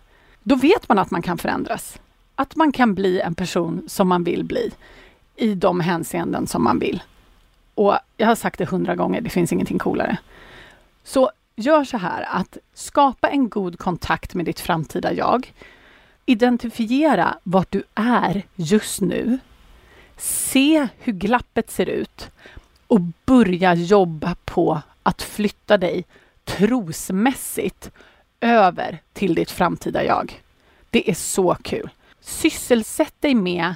Då 0.44 0.56
vet 0.56 0.90
man 0.90 1.00
att 1.00 1.12
man 1.12 1.22
kan 1.22 1.38
förändras. 1.38 2.00
Att 2.36 2.56
man 2.56 2.72
kan 2.72 2.96
bli 2.96 3.20
en 3.20 3.36
person 3.36 3.84
som 3.88 4.08
man 4.08 4.24
vill 4.24 4.44
bli 4.44 4.72
i 5.36 5.56
de 5.56 5.80
hänseenden 5.80 6.48
som 6.48 6.64
man 6.64 6.80
vill. 6.80 7.04
Och 7.76 7.98
jag 8.18 8.28
har 8.28 8.36
sagt 8.36 8.58
det 8.58 8.66
hundra 8.66 8.96
gånger, 8.96 9.22
det 9.22 9.30
finns 9.30 9.54
ingenting 9.54 9.80
coolare. 9.80 10.18
Så 11.04 11.32
gör 11.56 11.84
så 11.84 11.98
här 11.98 12.28
att 12.30 12.58
skapa 12.74 13.30
en 13.30 13.50
god 13.50 13.80
kontakt 13.80 14.34
med 14.34 14.46
ditt 14.46 14.60
framtida 14.60 15.14
jag. 15.14 15.54
Identifiera 16.26 17.38
vart 17.44 17.72
du 17.72 17.84
är 17.96 18.44
just 18.56 19.02
nu. 19.02 19.40
Se 20.18 20.88
hur 21.00 21.14
glappet 21.14 21.72
ser 21.72 21.86
ut 21.86 22.30
och 22.88 23.02
börja 23.26 23.74
jobba 23.74 24.36
på 24.46 24.82
att 25.04 25.22
flytta 25.22 25.78
dig 25.78 26.06
trosmässigt 26.44 27.92
över 28.42 29.02
till 29.14 29.36
ditt 29.36 29.52
framtida 29.52 30.04
jag. 30.04 30.42
Det 30.90 31.10
är 31.10 31.14
så 31.14 31.56
kul. 31.56 31.90
Sysselsätt 32.22 33.22
dig 33.22 33.36
med 33.36 33.76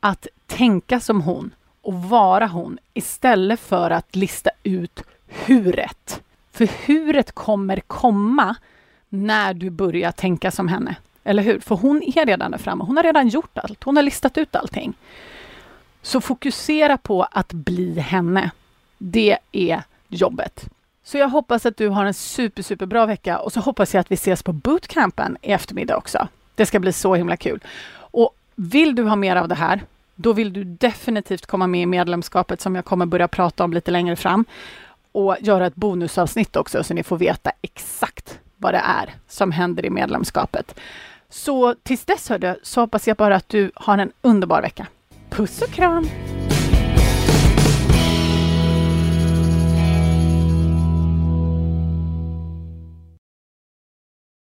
att 0.00 0.26
tänka 0.46 1.00
som 1.00 1.20
hon 1.20 1.54
och 1.82 1.94
vara 1.94 2.46
hon 2.46 2.78
istället 2.94 3.60
för 3.60 3.90
att 3.90 4.16
lista 4.16 4.50
ut 4.62 5.02
huret. 5.26 6.22
För 6.52 6.68
huret 6.86 7.32
kommer 7.32 7.80
komma 7.80 8.56
när 9.08 9.54
du 9.54 9.70
börjar 9.70 10.12
tänka 10.12 10.50
som 10.50 10.68
henne. 10.68 10.96
Eller 11.24 11.42
hur? 11.42 11.60
För 11.60 11.74
hon 11.74 12.02
är 12.02 12.26
redan 12.26 12.50
där 12.50 12.58
framme. 12.58 12.84
Hon 12.84 12.96
har 12.96 13.04
redan 13.04 13.28
gjort 13.28 13.58
allt. 13.58 13.84
Hon 13.84 13.96
har 13.96 14.02
listat 14.02 14.38
ut 14.38 14.56
allting. 14.56 14.94
Så 16.02 16.20
fokusera 16.20 16.96
på 16.96 17.22
att 17.22 17.52
bli 17.52 18.00
henne. 18.00 18.50
Det 18.98 19.38
är 19.52 19.82
jobbet. 20.08 20.68
Så 21.04 21.18
jag 21.18 21.28
hoppas 21.28 21.66
att 21.66 21.76
du 21.76 21.88
har 21.88 22.04
en 22.04 22.14
super, 22.14 22.62
super 22.62 22.86
bra 22.86 23.06
vecka 23.06 23.38
och 23.38 23.52
så 23.52 23.60
hoppas 23.60 23.94
jag 23.94 24.00
att 24.00 24.10
vi 24.10 24.14
ses 24.14 24.42
på 24.42 24.52
bootcampen 24.52 25.36
i 25.42 25.52
eftermiddag 25.52 25.96
också. 25.96 26.28
Det 26.54 26.66
ska 26.66 26.78
bli 26.78 26.92
så 26.92 27.14
himla 27.14 27.36
kul. 27.36 27.60
Och 27.94 28.36
vill 28.54 28.94
du 28.94 29.02
ha 29.02 29.16
mer 29.16 29.36
av 29.36 29.48
det 29.48 29.54
här, 29.54 29.80
då 30.22 30.32
vill 30.32 30.52
du 30.52 30.64
definitivt 30.64 31.46
komma 31.46 31.66
med 31.66 31.82
i 31.82 31.86
medlemskapet 31.86 32.60
som 32.60 32.74
jag 32.74 32.84
kommer 32.84 33.06
börja 33.06 33.28
prata 33.28 33.64
om 33.64 33.72
lite 33.72 33.90
längre 33.90 34.16
fram 34.16 34.44
och 35.12 35.36
göra 35.40 35.66
ett 35.66 35.74
bonusavsnitt 35.74 36.56
också 36.56 36.84
så 36.84 36.94
ni 36.94 37.02
får 37.02 37.18
veta 37.18 37.52
exakt 37.62 38.38
vad 38.56 38.74
det 38.74 38.82
är 38.84 39.14
som 39.28 39.52
händer 39.52 39.86
i 39.86 39.90
medlemskapet. 39.90 40.80
Så 41.28 41.74
tills 41.82 42.04
dess 42.04 42.28
hörde, 42.28 42.58
så 42.62 42.80
hoppas 42.80 43.08
jag 43.08 43.16
bara 43.16 43.36
att 43.36 43.48
du 43.48 43.70
har 43.74 43.98
en 43.98 44.12
underbar 44.22 44.62
vecka. 44.62 44.86
Puss 45.30 45.62
och 45.62 45.70
kram! 45.70 46.06